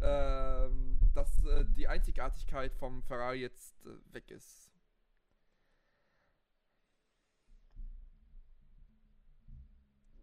äh, 0.01 0.71
dass 1.15 1.41
die 1.77 1.87
Einzigartigkeit 1.87 2.75
vom 2.75 3.03
Ferrari 3.03 3.41
jetzt 3.41 3.75
äh, 3.87 3.91
weg 4.13 4.31
ist. 4.31 4.70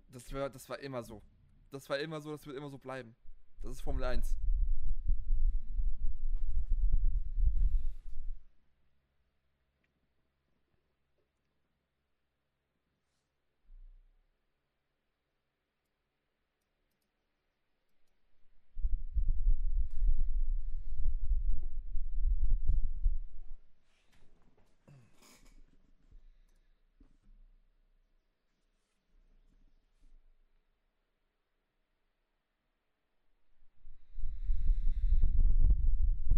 Das 0.09 0.31
war, 0.33 0.49
das 0.49 0.69
war 0.69 0.79
immer 0.79 1.03
so. 1.03 1.21
Das 1.71 1.89
war 1.89 1.99
immer 1.99 2.21
so, 2.21 2.31
das 2.31 2.45
wird 2.45 2.57
immer 2.57 2.69
so 2.69 2.77
bleiben. 2.77 3.15
Das 3.61 3.71
ist 3.71 3.81
Formel 3.81 4.03
1. 4.03 4.35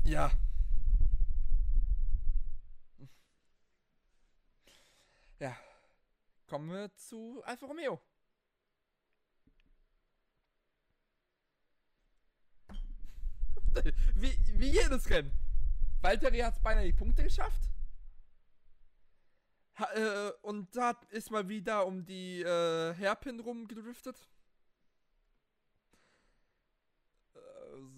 Ja. 0.09 0.32
Ja. 5.39 5.55
Kommen 6.47 6.59
wir 6.72 6.93
zu 6.95 7.41
Alfa 7.45 7.65
Romeo. 7.65 8.01
wie, 14.15 14.38
wie 14.59 14.70
jedes 14.70 15.09
Rennen. 15.09 15.32
Valtteri 16.01 16.39
hat 16.39 16.55
es 16.55 16.61
beinahe 16.61 16.86
die 16.86 16.93
Punkte 16.93 17.24
geschafft. 17.24 17.70
Ha, 19.78 19.86
äh, 19.93 20.32
und 20.41 20.76
da 20.76 20.91
ist 21.09 21.32
mal 21.32 21.47
wieder 21.47 21.86
um 21.86 22.05
die 22.05 22.41
äh, 22.41 22.93
Hairpin 22.95 23.39
rumgedriftet. 23.39 24.30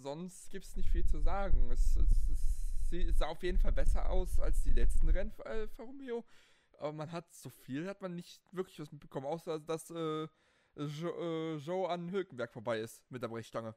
sonst 0.01 0.49
gibt 0.51 0.65
es 0.65 0.75
nicht 0.75 0.89
viel 0.89 1.05
zu 1.05 1.19
sagen. 1.19 1.71
Es, 1.71 1.95
es, 1.95 2.09
es, 2.31 2.91
es, 2.91 3.17
sah 3.17 3.27
auf 3.27 3.43
jeden 3.43 3.57
Fall 3.57 3.71
besser 3.71 4.09
aus 4.09 4.39
als 4.39 4.63
die 4.63 4.71
letzten 4.71 5.09
Rennen 5.09 5.31
für 5.31 5.45
Alfa 5.45 5.83
Romeo. 5.83 6.23
Aber 6.81 6.93
man 6.93 7.11
hat 7.11 7.31
so 7.33 7.49
viel, 7.49 7.87
hat 7.87 8.01
man 8.01 8.15
nicht 8.15 8.41
wirklich 8.51 8.79
was 8.79 8.91
mitbekommen, 8.91 9.27
außer 9.27 9.59
dass 9.59 9.91
äh, 9.91 10.27
jo, 10.75 11.09
äh, 11.55 11.55
Joe 11.57 11.87
an 11.89 12.09
Hülkenberg 12.11 12.51
vorbei 12.51 12.79
ist 12.79 13.03
mit 13.11 13.21
der 13.21 13.27
Brechstange. 13.27 13.75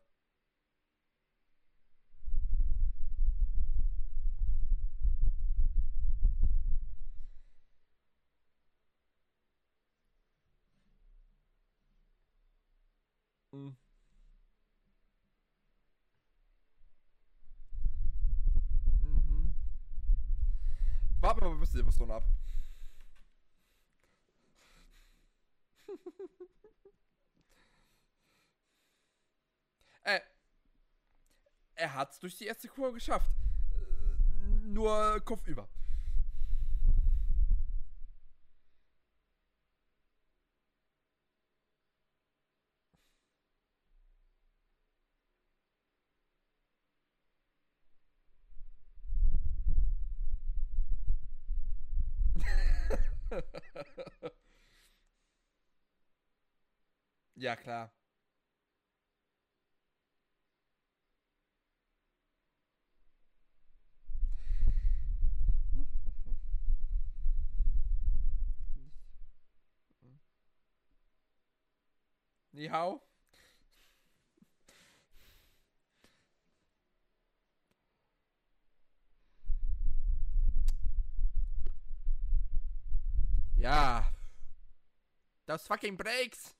Mhm. 13.52 13.76
Warten 21.20 21.40
wir 21.42 21.50
mal 21.50 21.58
bis 21.60 21.72
Silverstone 21.72 22.14
ab. 22.14 22.24
äh, 30.04 30.20
er 31.84 31.94
hat's 31.94 32.18
durch 32.18 32.36
die 32.38 32.46
erste 32.46 32.66
Kurve 32.68 32.94
geschafft. 32.94 33.30
Äh, 33.74 34.66
nur 34.66 35.20
Kopf 35.20 35.46
über. 35.46 35.68
ja, 57.34 57.56
klar. 57.56 57.90
how? 72.74 73.00
Ja. 83.56 84.04
Das 85.46 85.66
fucking 85.66 85.96
breaks. 85.96 86.54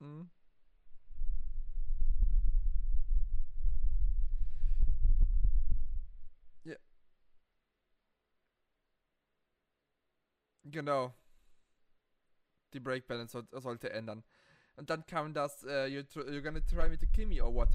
Hm. 0.00 0.35
Genau. 10.76 11.14
Die 12.74 12.80
Break 12.80 13.06
Balance 13.06 13.32
soll, 13.32 13.48
sollte 13.62 13.88
ändern. 13.88 14.22
Und 14.76 14.90
dann 14.90 15.06
kam 15.06 15.32
das, 15.32 15.64
uh, 15.64 15.86
you're, 15.86 16.04
you're 16.28 16.42
gonna 16.42 16.60
try 16.60 16.86
me 16.86 16.98
to 16.98 17.06
kill 17.06 17.26
me 17.26 17.42
or 17.42 17.50
what? 17.54 17.70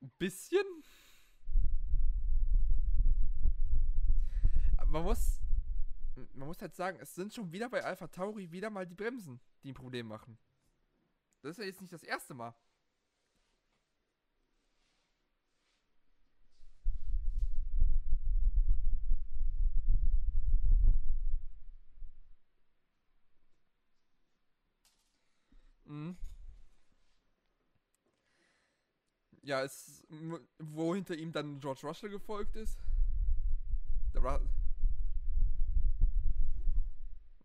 Ein 0.00 0.10
bisschen? 0.18 0.64
Man 4.86 5.02
muss, 5.02 5.42
man 6.46 6.50
muss 6.50 6.62
halt 6.62 6.76
sagen, 6.76 7.00
es 7.00 7.12
sind 7.12 7.34
schon 7.34 7.50
wieder 7.50 7.68
bei 7.68 7.82
Alpha 7.82 8.06
Tauri 8.06 8.52
wieder 8.52 8.70
mal 8.70 8.86
die 8.86 8.94
Bremsen, 8.94 9.40
die 9.64 9.72
ein 9.72 9.74
Problem 9.74 10.06
machen. 10.06 10.38
Das 11.42 11.50
ist 11.52 11.58
ja 11.58 11.64
jetzt 11.64 11.80
nicht 11.80 11.92
das 11.92 12.04
erste 12.04 12.34
Mal. 12.34 12.54
Mhm. 25.84 26.16
Ja, 29.42 29.64
es, 29.64 30.06
wo 30.60 30.94
hinter 30.94 31.16
ihm 31.16 31.32
dann 31.32 31.58
George 31.58 31.80
Russell 31.82 32.10
gefolgt 32.10 32.54
ist. 32.54 32.78
Der 34.14 34.22
Ru 34.22 34.38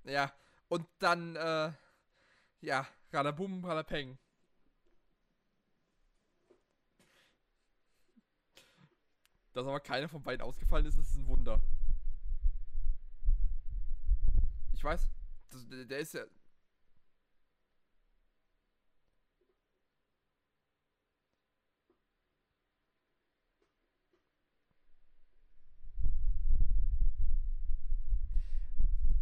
ja, 0.03 0.31
und 0.69 0.87
dann, 0.99 1.35
äh, 1.35 1.71
ja, 2.61 2.87
Radabum, 3.11 3.63
Radapeng. 3.65 4.17
Dass 9.53 9.67
aber 9.67 9.79
keiner 9.81 10.07
von 10.07 10.23
beiden 10.23 10.41
ausgefallen 10.41 10.85
ist, 10.85 10.97
ist 10.97 11.15
ein 11.15 11.27
Wunder. 11.27 11.61
Ich 14.73 14.83
weiß, 14.83 15.09
das, 15.49 15.67
der 15.69 15.99
ist 15.99 16.13
ja, 16.13 16.23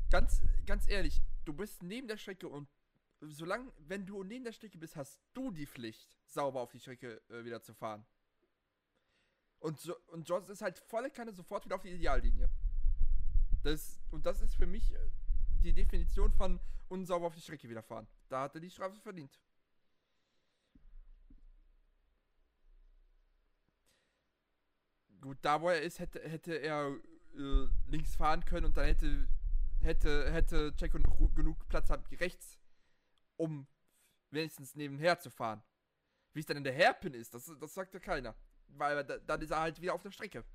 ganz, 0.10 0.41
ganz 0.66 0.88
ehrlich, 0.88 1.22
du 1.45 1.53
bist 1.53 1.84
neben 1.84 2.07
der 2.07 2.18
Strecke 2.18 2.47
und 2.47 2.68
solange, 3.22 3.72
wenn 3.88 4.05
du 4.05 4.24
neben 4.24 4.43
der 4.43 4.51
Strecke 4.51 4.78
bist, 4.78 4.95
hast 4.95 5.22
du 5.34 5.51
die 5.51 5.66
Pflicht, 5.66 6.18
sauber 6.26 6.62
auf 6.62 6.72
die 6.72 6.80
Strecke 6.80 7.22
äh, 7.30 7.43
wieder 7.43 7.62
zu 7.62 7.74
fahren. 7.74 8.05
Und, 9.60 9.80
so, 9.80 9.95
und 10.07 10.28
Johnson 10.28 10.53
ist 10.53 10.62
halt 10.62 10.80
volle 10.80 11.12
Kanne 11.12 11.34
sofort 11.34 11.66
wieder 11.66 11.76
auf 11.76 11.82
die 11.82 11.91
Ideallinie. 11.91 12.49
Das, 13.64 13.99
und 14.12 14.26
das 14.26 14.41
ist 14.41 14.55
für 14.55 14.68
mich 14.68 14.93
äh, 14.93 15.12
die 15.64 15.74
Definition 15.74 16.32
von 16.32 16.62
unsauber 16.88 17.28
auf 17.28 17.36
die 17.36 17.41
Strecke 17.41 17.68
wieder 17.68 17.84
fahren. 17.84 18.07
Da 18.30 18.43
hat 18.43 18.55
er 18.55 18.62
die 18.62 18.70
Strafe 18.70 18.99
verdient. 19.01 19.38
Gut, 25.20 25.38
da 25.41 25.62
wo 25.62 25.68
er 25.70 25.82
ist, 25.82 25.99
hätte, 25.99 26.22
hätte 26.22 26.55
er 26.55 26.95
äh, 27.36 27.68
links 27.88 28.16
fahren 28.16 28.45
können 28.45 28.68
und 28.68 28.78
dann 28.78 28.86
hätte 28.86 29.28
hätte, 29.82 30.32
hätte 30.32 30.75
Checo 30.75 30.97
noch 30.99 31.34
genug 31.36 31.67
Platz 31.67 31.89
rechts, 32.19 32.59
um 33.38 33.67
wenigstens 34.32 34.75
nebenher 34.75 35.19
zu 35.19 35.30
fahren. 35.30 35.63
Wie 36.34 36.41
es 36.41 36.45
dann 36.45 36.57
in 36.57 36.63
der 36.63 36.75
Hairpin 36.75 37.13
ist, 37.13 37.34
das, 37.34 37.51
das 37.59 37.73
sagt 37.73 37.93
ja 37.93 37.99
keiner. 37.99 38.36
Weil 38.67 39.03
da, 39.03 39.17
dann 39.17 39.41
ist 39.41 39.51
er 39.51 39.61
halt 39.61 39.82
wieder 39.82 39.93
auf 39.93 40.03
der 40.03 40.11
Strecke. 40.11 40.45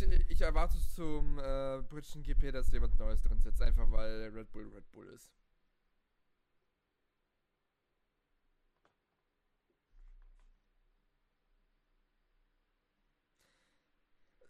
Ich, 0.00 0.40
erwarte 0.40 0.76
zum 0.94 1.38
äh, 1.38 1.80
britischen 1.88 2.22
GP, 2.22 2.50
dass 2.52 2.72
jemand 2.72 2.98
Neues 2.98 3.22
drin 3.22 3.40
sitzt, 3.40 3.62
einfach 3.62 3.90
weil 3.90 4.28
Red 4.34 4.50
Bull 4.52 4.68
Red 4.74 4.90
Bull 4.92 5.06
ist. 5.08 5.30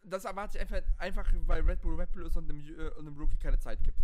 Das 0.03 0.25
erwarte 0.25 0.57
ich 0.59 0.63
einfach, 0.63 0.83
einfach 0.99 1.33
weil 1.47 1.63
Red 1.63 1.81
Bull 1.83 2.01
Red 2.01 2.13
Bull 2.13 2.27
ist 2.27 2.37
und 2.37 2.49
dem, 2.49 2.61
äh, 2.61 2.89
und 2.91 3.05
dem 3.07 3.17
Rookie 3.17 3.37
keine 3.39 3.59
Zeit 3.59 3.83
gibt. 3.83 3.99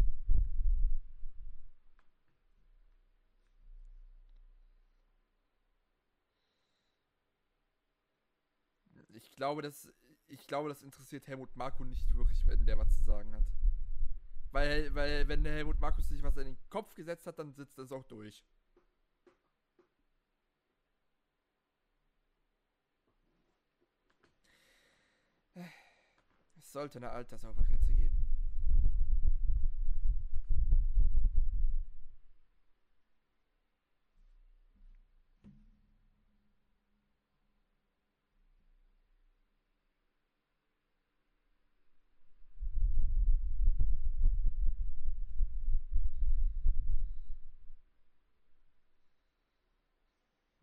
Ich 9.13 9.31
glaube, 9.33 9.63
dass 9.63 9.91
ich 10.31 10.47
glaube, 10.47 10.69
das 10.69 10.83
interessiert 10.83 11.27
Helmut 11.27 11.55
Marko 11.57 11.85
nicht 11.85 12.15
wirklich, 12.15 12.47
wenn 12.47 12.65
der 12.65 12.79
was 12.79 12.95
zu 12.95 13.03
sagen 13.03 13.35
hat. 13.35 13.45
Weil, 14.53 14.95
weil 14.95 15.29
wenn 15.29 15.45
der 15.45 15.53
Helmut 15.55 15.81
Markus 15.81 16.09
sich 16.09 16.23
was 16.23 16.37
in 16.37 16.47
den 16.47 16.59
Kopf 16.71 16.95
gesetzt 16.95 17.27
hat, 17.27 17.39
dann 17.39 17.53
sitzt 17.53 17.79
das 17.79 17.93
auch 17.93 18.05
durch. 18.05 18.45
Es 26.57 26.73
sollte 26.73 26.99
eine 26.99 27.11
Altersobergrenze 27.11 27.93
geben. 27.95 28.17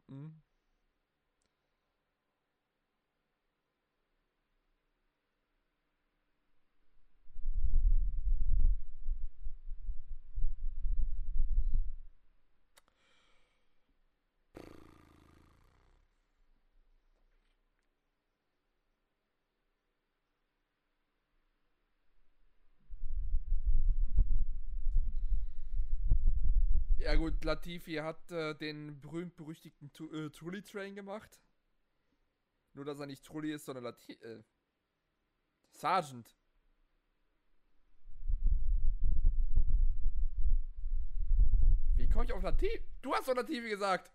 Mhm. 0.09 0.41
Ja 27.07 27.15
gut, 27.15 27.41
Latifi 27.45 27.93
hat 27.93 28.33
äh, 28.33 28.53
den 28.53 28.99
berühmt-berüchtigten 28.99 29.89
äh, 30.11 30.29
Trulli-Train 30.29 30.93
gemacht. 30.93 31.39
Nur, 32.73 32.83
dass 32.83 32.99
er 32.99 33.05
nicht 33.05 33.23
Trulli 33.23 33.53
ist, 33.53 33.63
sondern 33.63 33.85
Latifi... 33.85 34.21
Äh, 34.25 34.43
Sergeant. 35.69 36.35
Wie 41.95 42.09
komme 42.09 42.25
ich 42.25 42.33
auf 42.33 42.43
Latifi? 42.43 42.81
Du 43.01 43.13
hast 43.13 43.29
doch 43.29 43.35
Latifi 43.35 43.69
gesagt. 43.69 44.11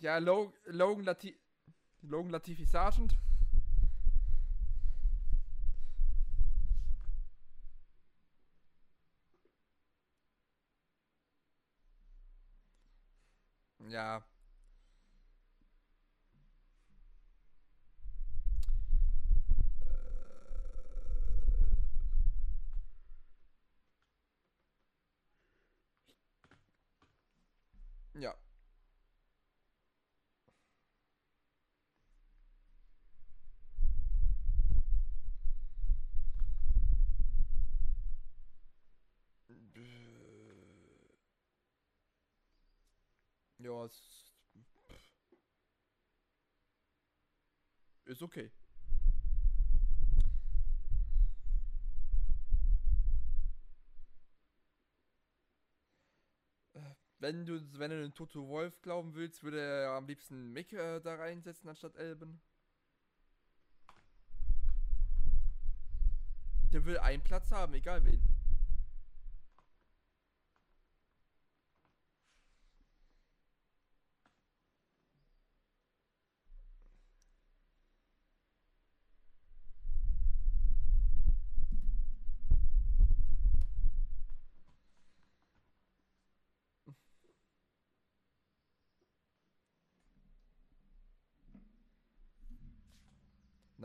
Ja, 0.00 0.18
Lo 0.18 0.52
Logan, 0.66 1.04
Lati 1.04 1.34
Logan 2.02 2.30
Latifi 2.30 2.66
Sergeant. 2.66 3.16
Ja. 13.88 14.22
Es 43.88 44.32
ist 48.04 48.22
okay. 48.22 48.50
Äh, 56.74 56.80
Wenn 57.18 57.46
du, 57.46 57.60
wenn 57.78 57.90
du 57.90 58.00
den 58.00 58.14
Toto 58.14 58.48
Wolf 58.48 58.80
glauben 58.82 59.14
willst, 59.14 59.42
würde 59.42 59.60
er 59.60 59.90
am 59.92 60.06
liebsten 60.06 60.52
Mick 60.52 60.72
äh, 60.72 61.00
da 61.00 61.16
reinsetzen 61.16 61.68
anstatt 61.68 61.96
Elben. 61.96 62.40
Der 66.72 66.84
will 66.84 66.98
einen 66.98 67.22
Platz 67.22 67.50
haben, 67.50 67.74
egal 67.74 68.04
wen. 68.04 68.37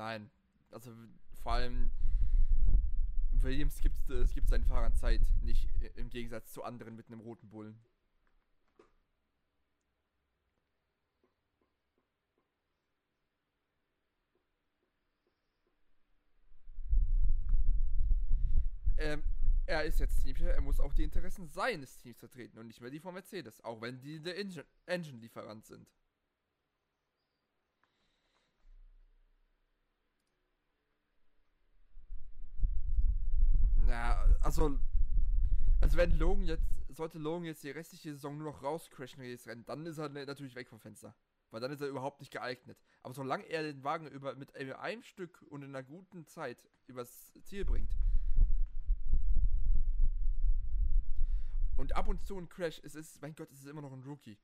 Nein. 0.04 0.30
Also 0.70 0.92
vor 1.44 1.54
allem 1.54 1.90
Williams 3.32 3.80
gibt 3.80 4.10
es 4.10 4.34
gibt 4.34 4.50
seinen 4.50 4.66
Fahrern 4.66 4.94
Zeit, 4.96 5.22
nicht 5.42 5.70
im 5.96 6.10
Gegensatz 6.10 6.52
zu 6.52 6.62
anderen 6.66 6.98
mit 6.98 7.08
einem 7.08 7.22
roten 7.22 7.50
Bullen. 7.50 7.80
Ähm, 18.98 19.24
er 19.66 19.84
ist 19.86 20.00
jetzt 20.02 20.22
Teamchef, 20.22 20.48
er 20.48 20.62
muss 20.62 20.82
auch 20.82 20.94
die 20.94 21.04
Interessen 21.04 21.48
seines 21.48 21.98
Teams 21.98 22.20
vertreten 22.20 22.58
und 22.60 22.68
nicht 22.68 22.82
mehr 22.82 22.92
die 22.92 23.00
von 23.00 23.14
Mercedes, 23.14 23.64
auch 23.64 23.80
wenn 23.82 24.02
die 24.02 24.20
der 24.20 24.38
Engine- 24.38 24.66
Engine-Lieferant 24.86 25.66
sind. 25.66 25.88
Na, 33.86 34.26
also, 34.60 34.78
also 35.82 35.98
wenn 35.98 36.18
Logan 36.18 36.46
jetzt, 36.46 36.64
sollte 36.90 37.18
Logan 37.18 37.46
jetzt 37.46 37.64
die 37.64 37.72
restliche 37.72 38.14
Saison 38.14 38.38
nur 38.38 38.52
noch 38.52 38.64
rauscrashen, 38.64 39.24
jedes 39.24 39.48
Rennen, 39.48 39.66
dann 39.66 39.86
ist 39.86 39.98
er 39.98 40.10
ne- 40.10 40.26
natürlich 40.26 40.56
weg 40.56 40.70
vom 40.70 40.80
Fenster. 40.80 41.16
Weil 41.50 41.62
dann 41.62 41.72
ist 41.72 41.82
er 41.82 41.88
überhaupt 41.88 42.20
nicht 42.20 42.32
geeignet. 42.32 42.78
Aber 43.04 43.14
solange 43.14 43.44
er 43.46 43.64
den 43.64 43.84
Wagen 43.84 44.08
über, 44.08 44.36
mit 44.36 44.56
einem 44.56 45.04
Stück 45.04 45.44
und 45.50 45.64
in 45.64 45.70
einer 45.70 45.84
guten 45.84 46.26
Zeit 46.26 46.68
übers 46.88 47.34
Ziel 47.44 47.66
bringt 47.66 47.92
und 51.78 51.96
ab 51.96 52.08
und 52.08 52.24
zu 52.26 52.38
ein 52.38 52.50
Crash, 52.50 52.80
es 52.84 52.96
ist, 52.96 53.22
mein 53.22 53.36
Gott, 53.36 53.52
es 53.52 53.60
ist 53.60 53.68
immer 53.68 53.82
noch 53.82 53.92
ein 53.92 54.04
Rookie. 54.04 54.38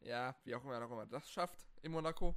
Ja, 0.00 0.34
wie 0.44 0.54
auch 0.54 0.64
immer 0.64 0.74
er 0.74 0.86
auch 0.86 0.90
immer 0.92 1.06
das 1.06 1.30
schafft 1.30 1.66
in 1.82 1.92
Monaco. 1.92 2.34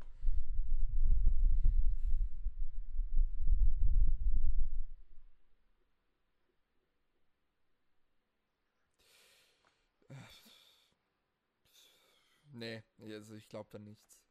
Nee, 12.64 12.82
also 13.02 13.36
ich 13.36 13.50
glaube 13.50 13.68
da 13.72 13.78
nichts. 13.78 14.22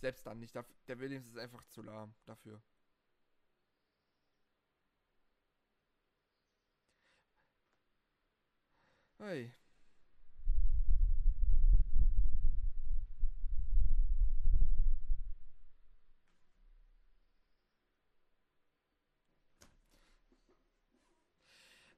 Selbst 0.00 0.24
dann 0.26 0.38
nicht. 0.38 0.54
Der 0.88 0.98
Williams 0.98 1.26
ist 1.26 1.36
einfach 1.36 1.62
zu 1.64 1.82
lahm 1.82 2.14
dafür. 2.24 2.62
Hey. 9.18 9.52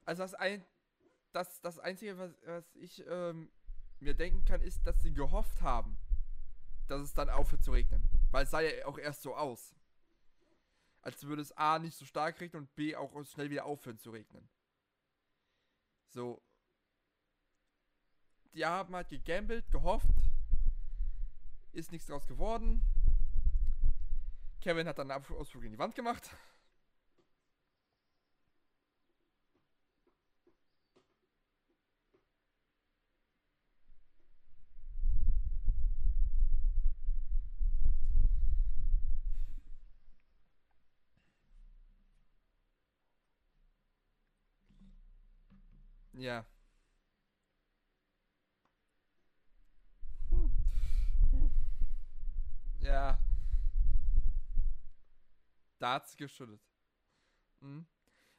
Also 0.09 0.23
das 0.23 0.33
ein, 0.33 0.65
das, 1.33 1.61
das 1.61 1.77
Einzige, 1.77 2.17
was, 2.17 2.31
was 2.43 2.75
ich 2.77 3.05
ähm, 3.05 3.51
mir 3.99 4.15
denken 4.15 4.43
kann, 4.43 4.59
ist, 4.59 4.81
dass 4.87 4.99
sie 5.03 5.13
gehofft 5.13 5.61
haben, 5.61 5.99
dass 6.87 7.01
es 7.01 7.13
dann 7.13 7.29
aufhört 7.29 7.63
zu 7.63 7.71
regnen. 7.71 8.03
Weil 8.31 8.45
es 8.45 8.49
sah 8.49 8.59
ja 8.59 8.87
auch 8.87 8.97
erst 8.97 9.21
so 9.21 9.35
aus. 9.35 9.75
Als 11.03 11.23
würde 11.25 11.43
es 11.43 11.55
A 11.55 11.77
nicht 11.77 11.95
so 11.95 12.05
stark 12.05 12.39
regnen 12.39 12.63
und 12.63 12.75
B 12.75 12.95
auch 12.95 13.23
schnell 13.23 13.51
wieder 13.51 13.65
aufhören 13.65 13.99
zu 13.99 14.09
regnen. 14.09 14.49
So. 16.07 16.41
Die 18.55 18.65
haben 18.65 18.95
halt 18.95 19.09
gegambelt, 19.09 19.69
gehofft. 19.69 20.09
Ist 21.71 21.91
nichts 21.91 22.07
draus 22.07 22.25
geworden. 22.25 22.81
Kevin 24.59 24.87
hat 24.87 24.97
dann 24.97 25.11
einen 25.11 25.23
Ausflug 25.23 25.65
in 25.65 25.71
die 25.71 25.77
Wand 25.77 25.93
gemacht. 25.93 26.31
Ja. 46.19 46.45
Ja. 52.81 53.17
Da 55.79 55.93
hat's 55.93 56.17
geschüttet. 56.17 56.59
Mhm. 57.61 57.85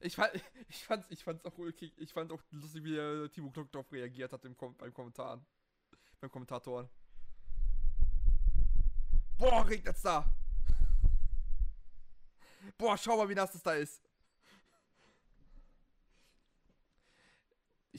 Ich 0.00 0.14
fand, 0.14 0.32
ich 0.68 0.84
fand's, 0.84 1.06
ich 1.08 1.24
fand's 1.24 1.44
auch 1.46 1.56
ulkig, 1.56 1.94
ich 1.96 2.12
fand 2.12 2.32
auch 2.32 2.42
lustig, 2.50 2.84
wie 2.84 2.94
der 2.96 3.30
Timo 3.30 3.50
Glockdorf 3.50 3.90
reagiert 3.92 4.32
hat 4.32 4.44
im 4.44 4.56
Kom 4.58 4.76
beim 4.76 4.92
Kommentaren. 4.92 5.46
Beim 6.20 6.30
Kommentatoren. 6.30 6.88
Boah, 9.38 9.66
regnet's 9.66 10.02
da! 10.02 10.30
Boah, 12.76 12.98
schau 12.98 13.16
mal, 13.16 13.28
wie 13.30 13.34
nass 13.34 13.54
es 13.54 13.62
da 13.62 13.72
ist. 13.72 14.09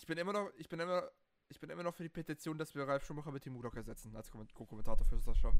Ich 0.01 0.07
bin 0.07 0.17
immer 0.17 0.33
noch, 0.33 0.49
ich 0.57 0.67
bin 0.67 0.79
immer, 0.79 1.11
ich 1.47 1.59
bin 1.59 1.69
immer 1.69 1.83
noch 1.83 1.93
für 1.93 2.01
die 2.01 2.09
Petition, 2.09 2.57
dass 2.57 2.73
wir 2.73 2.87
Ralf 2.87 3.05
Schumacher 3.05 3.31
mit 3.31 3.43
Timo 3.43 3.59
Glock 3.59 3.75
ersetzen 3.75 4.15
als 4.15 4.31
Komment- 4.31 4.51
Co-Kommentator 4.51 5.05
für 5.05 5.35
Show. 5.35 5.53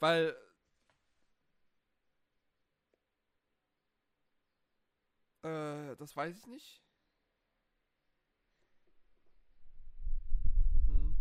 Weil. 0.00 0.34
Äh, 5.44 5.94
das 5.96 6.16
weiß 6.16 6.36
ich 6.36 6.46
nicht. 6.46 6.82
Hm. 10.88 11.14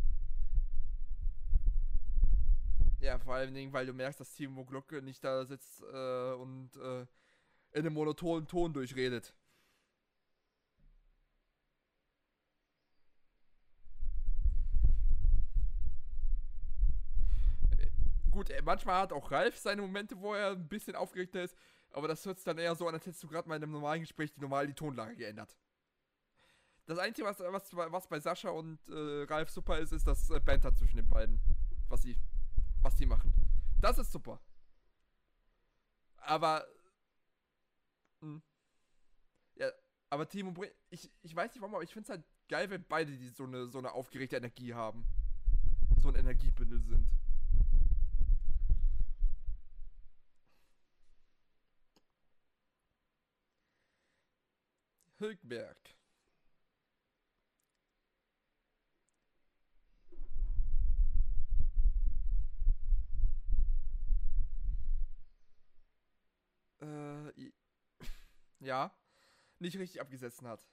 Ja, 3.00 3.20
vor 3.20 3.36
allen 3.36 3.54
Dingen, 3.54 3.72
weil 3.74 3.86
du 3.86 3.93
merkst, 3.93 4.20
dass 4.20 4.34
Timo 4.34 4.66
Glocke 4.66 5.04
nicht 5.04 5.24
da 5.24 5.45
sitzt 5.45 5.84
äh, 5.84 6.34
und 6.34 6.76
äh, 6.78 7.06
in 7.72 7.86
einem 7.86 7.93
monotonen 7.93 8.47
Ton 8.47 8.74
durchredet. 8.74 9.34
Gut, 18.32 18.49
äh, 18.49 18.61
manchmal 18.61 19.01
hat 19.01 19.13
auch 19.13 19.32
Ralf 19.32 19.57
seine 19.57 19.82
Momente, 19.82 20.20
wo 20.20 20.34
er 20.34 20.51
ein 20.51 20.67
bisschen 20.67 20.95
aufgeregter 20.95 21.43
ist, 21.43 21.55
aber 21.91 22.07
das 22.07 22.26
hört 22.26 22.38
sich 22.38 22.45
dann 22.45 22.57
eher 22.57 22.76
so 22.76 22.88
an, 22.88 22.93
als 22.93 23.05
hättest 23.05 23.24
du 23.24 23.28
gerade 23.28 23.49
mal 23.49 23.55
in 23.55 23.63
einem 23.63 23.72
normalen 23.72 24.01
Gespräch 24.01 24.32
die 24.32 24.39
normal 24.39 24.67
die 24.67 24.74
Tonlage 24.74 25.15
geändert. 25.15 25.57
Das 26.86 26.97
Einzige, 26.97 27.28
was, 27.28 27.39
was, 27.39 27.76
was 27.91 28.07
bei 28.07 28.20
Sascha 28.20 28.49
und 28.49 28.80
äh, 28.89 29.24
Ralf 29.30 29.51
super 29.51 29.78
ist, 29.78 29.91
ist 29.91 30.07
das 30.07 30.30
äh, 30.32 30.39
Banter 30.39 30.74
zwischen 30.74 30.97
den 30.97 31.07
beiden. 31.07 31.39
Was 31.88 32.01
sie, 32.01 32.17
was 32.82 32.95
die 32.95 33.05
machen. 33.05 33.32
Das 33.80 33.99
ist 33.99 34.11
super. 34.11 34.39
Aber. 36.17 36.65
Mh. 38.22 38.28
Hm. 38.28 38.41
Ja, 39.55 39.72
aber 40.09 40.28
Timo 40.28 40.53
ich, 40.89 41.11
ich 41.22 41.36
weiß 41.36 41.53
nicht 41.53 41.61
warum, 41.61 41.76
aber 41.76 41.84
ich 41.84 41.93
finde 41.93 42.05
es 42.05 42.09
halt 42.09 42.24
geil, 42.47 42.70
wenn 42.70 42.84
beide 42.84 43.11
die 43.15 43.30
so 43.30 43.43
eine, 43.45 43.67
so 43.67 43.78
eine 43.80 43.91
aufgeregte 43.93 44.38
Energie 44.38 44.74
haben. 44.74 45.05
So 45.97 46.09
ein 46.09 46.15
Energiebündel 46.15 46.82
sind. 46.82 47.07
Hülkenberg. 55.20 55.78
Äh, 66.82 67.51
ja, 68.70 68.95
nicht 69.57 69.78
richtig 69.78 69.99
abgesessen 69.99 70.47
hat. 70.47 70.65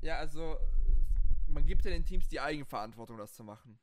Ja, 0.00 0.18
also 0.18 0.56
man 1.48 1.66
gibt 1.66 1.84
ja 1.84 1.90
den 1.90 2.04
Teams 2.04 2.28
die 2.28 2.40
Eigenverantwortung, 2.40 3.18
das 3.18 3.34
zu 3.34 3.44
machen. 3.44 3.78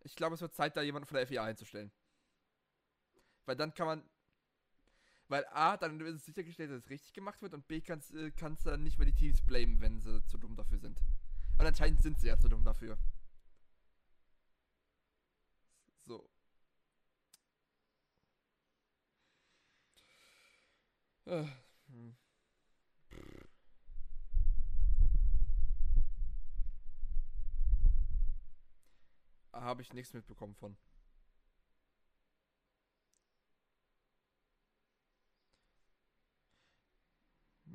Ich 0.00 0.16
glaube, 0.16 0.34
es 0.34 0.40
wird 0.40 0.54
Zeit, 0.54 0.76
da 0.76 0.82
jemanden 0.82 1.06
von 1.06 1.16
der 1.16 1.26
FIA 1.26 1.44
einzustellen. 1.44 1.90
Weil 3.46 3.56
dann 3.56 3.72
kann 3.72 3.86
man. 3.86 4.02
Weil 5.28 5.44
A, 5.50 5.76
dann 5.76 6.00
ist 6.00 6.16
es 6.16 6.24
sichergestellt, 6.26 6.70
dass 6.70 6.84
es 6.84 6.90
richtig 6.90 7.12
gemacht 7.12 7.42
wird 7.42 7.54
und 7.54 7.66
B, 7.66 7.80
kannst 7.80 8.12
du 8.12 8.18
äh, 8.26 8.54
dann 8.64 8.82
nicht 8.84 8.98
mehr 8.98 9.06
die 9.06 9.14
Teams 9.14 9.40
blamen, 9.42 9.80
wenn 9.80 10.00
sie 10.00 10.24
zu 10.26 10.38
dumm 10.38 10.56
dafür 10.56 10.78
sind. 10.78 11.00
Und 11.58 11.66
anscheinend 11.66 12.00
sind 12.02 12.20
sie 12.20 12.28
ja 12.28 12.38
zu 12.38 12.48
dumm 12.48 12.64
dafür. 12.64 12.96
So. 16.06 16.28
Äh, 21.26 21.44
hm. 21.88 22.16
Habe 29.52 29.82
ich 29.82 29.92
nichts 29.92 30.12
mitbekommen 30.12 30.54
von. 30.54 30.76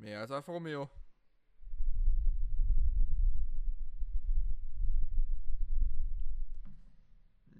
Mehr 0.02 0.20
als 0.20 0.30
Alfa 0.30 0.52
Romeo. 0.52 0.90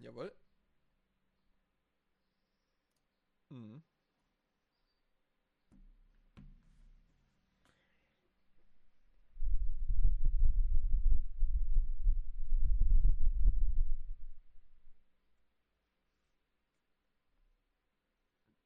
Jawohl. 0.03 0.33
Mhm. 3.51 3.83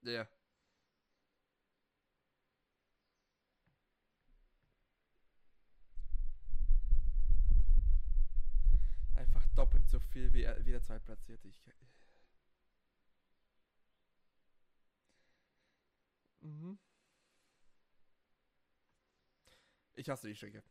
Ja. 0.07 0.27
doppelt 9.57 9.89
so 9.89 9.99
viel 9.99 10.33
Zweitplatzierte. 10.97 11.49
Ich, 11.49 11.61
mhm. 16.41 16.79
Ich 19.95 20.09
hasse 20.09 20.29
die 20.29 20.37
Strecke. 20.37 20.63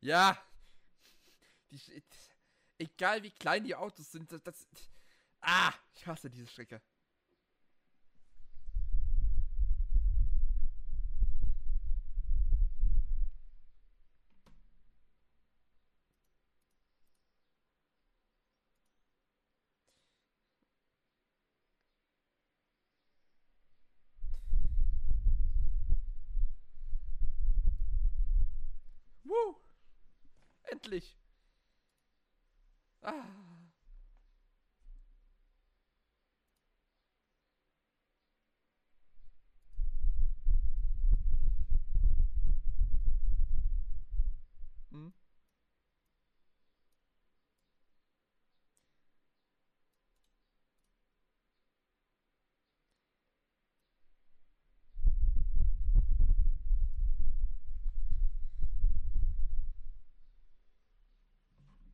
Ja. 0.00 0.40
Die, 1.70 2.02
egal 2.78 3.22
wie 3.22 3.30
klein 3.30 3.64
die 3.64 3.74
Autos 3.74 4.10
sind, 4.10 4.30
das, 4.32 4.42
das. 4.42 4.68
Ah, 5.40 5.72
ich 5.94 6.06
hasse 6.06 6.30
diese 6.30 6.46
Strecke. 6.46 6.82
Endlich. 30.86 31.16
Ah. 33.02 33.12
Hm? 44.92 45.12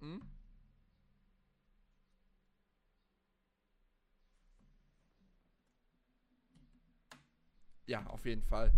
Hm? 0.02 0.20
Ja, 7.86 8.06
auf 8.06 8.24
jeden 8.24 8.42
Fall. 8.42 8.72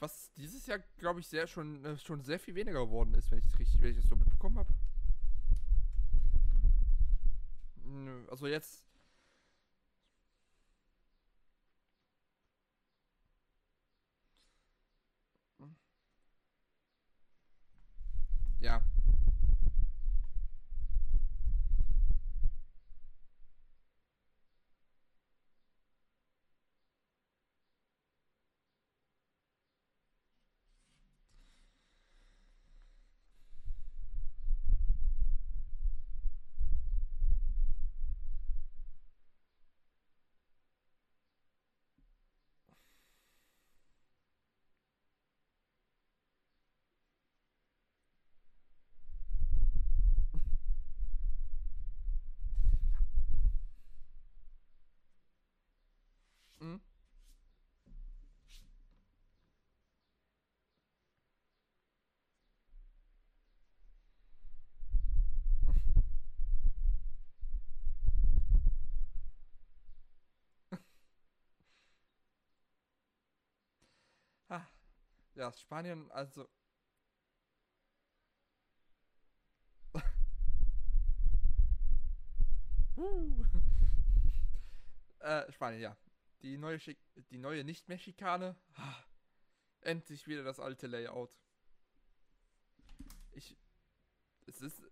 Was 0.00 0.32
dieses 0.34 0.66
Jahr, 0.66 0.80
glaube 0.98 1.20
ich, 1.20 1.26
sehr 1.28 1.46
schon, 1.46 1.84
äh, 1.84 1.96
schon 1.96 2.22
sehr 2.22 2.38
viel 2.38 2.54
weniger 2.54 2.80
geworden 2.80 3.14
ist, 3.14 3.30
wenn 3.30 3.38
ich 3.38 3.46
es 3.46 3.58
richtig, 3.58 3.80
wenn 3.80 3.90
ich 3.92 3.96
das 3.96 4.08
so 4.08 4.16
mitbekommen 4.16 4.58
habe. 4.58 4.74
Also 8.28 8.46
jetzt. 8.46 8.84
Ja. 18.64 18.80
Ja, 75.34 75.52
Spanien, 75.52 76.10
also. 76.12 76.48
uh. 82.96 83.44
äh, 85.18 85.50
Spanien, 85.52 85.80
ja. 85.80 85.96
Die 86.42 86.56
neue, 86.56 86.78
die 86.78 87.38
neue 87.38 87.64
Nicht-Mexikane. 87.64 88.54
Endlich 89.80 90.28
wieder 90.28 90.44
das 90.44 90.60
alte 90.60 90.86
Layout. 90.86 91.36
Ich. 93.32 93.58
Es 94.46 94.60
ist. 94.60 94.82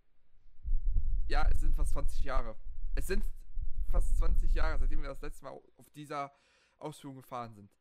Ja, 1.27 1.47
es 1.51 1.61
sind 1.61 1.73
fast 1.75 1.93
20 1.93 2.21
Jahre. 2.25 2.57
Es 2.95 3.07
sind 3.07 3.23
fast 3.89 4.17
20 4.17 4.53
Jahre, 4.53 4.77
seitdem 4.77 5.01
wir 5.01 5.09
das 5.09 5.21
letzte 5.21 5.45
Mal 5.45 5.51
auf 5.77 5.89
dieser 5.91 6.35
Ausführung 6.79 7.17
gefahren 7.17 7.53
sind. 7.53 7.71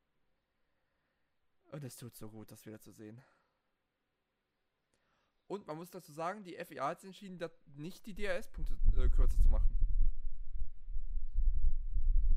Und 1.72 1.82
es 1.84 1.96
tut 1.96 2.14
so 2.14 2.28
gut, 2.30 2.50
das 2.52 2.64
wieder 2.66 2.78
zu 2.80 2.92
sehen. 2.92 3.20
Und 5.46 5.66
man 5.66 5.76
muss 5.76 5.90
dazu 5.90 6.12
sagen, 6.12 6.44
die 6.44 6.54
FIA 6.64 6.88
hat 6.88 7.00
sich 7.00 7.08
entschieden, 7.08 7.38
nicht 7.76 8.04
die 8.06 8.14
DRS-Punkte 8.14 8.74
äh, 8.96 9.08
kürzer 9.08 9.38
zu 9.42 9.48
machen. 9.48 9.74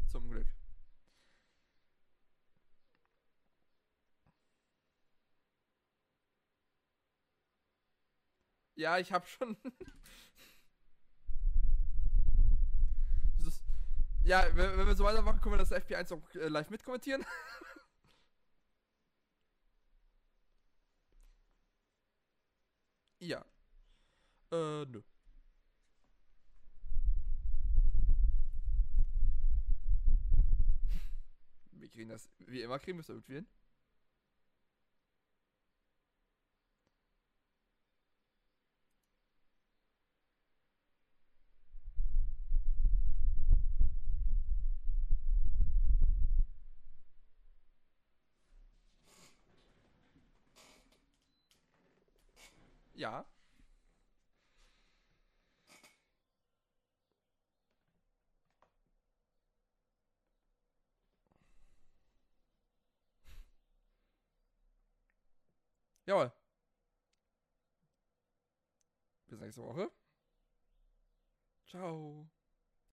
Zum 0.07 0.29
Glück. 0.29 0.47
Ja, 8.75 8.97
ich 8.99 9.11
hab 9.11 9.27
schon. 9.27 9.57
ja, 14.23 14.45
wenn, 14.55 14.77
wenn, 14.77 14.88
wir 14.88 14.95
so 14.95 15.03
weitermachen, 15.03 15.41
können 15.41 15.55
wir 15.55 15.59
das 15.59 15.73
FP1 15.73 16.13
auch 16.13 16.36
äh, 16.36 16.47
live 16.47 16.69
mitkommentieren. 16.69 17.25
ja. 23.28 23.45
Äh, 24.51 24.86
nö. 24.86 25.01
Wir 31.71 31.89
kriegen 31.89 32.09
das, 32.09 32.30
wie 32.39 32.61
immer 32.61 32.80
kriegen 32.80 32.97
wir 32.97 33.01
es 33.01 33.09
irgendwie 33.09 33.36
hin. 33.36 33.47
Ja. 53.06 53.24
Jawohl. 66.08 66.32
Bis 69.28 69.39
nächste 69.39 69.62
Woche. 69.62 69.91
Ciao. 71.68 72.28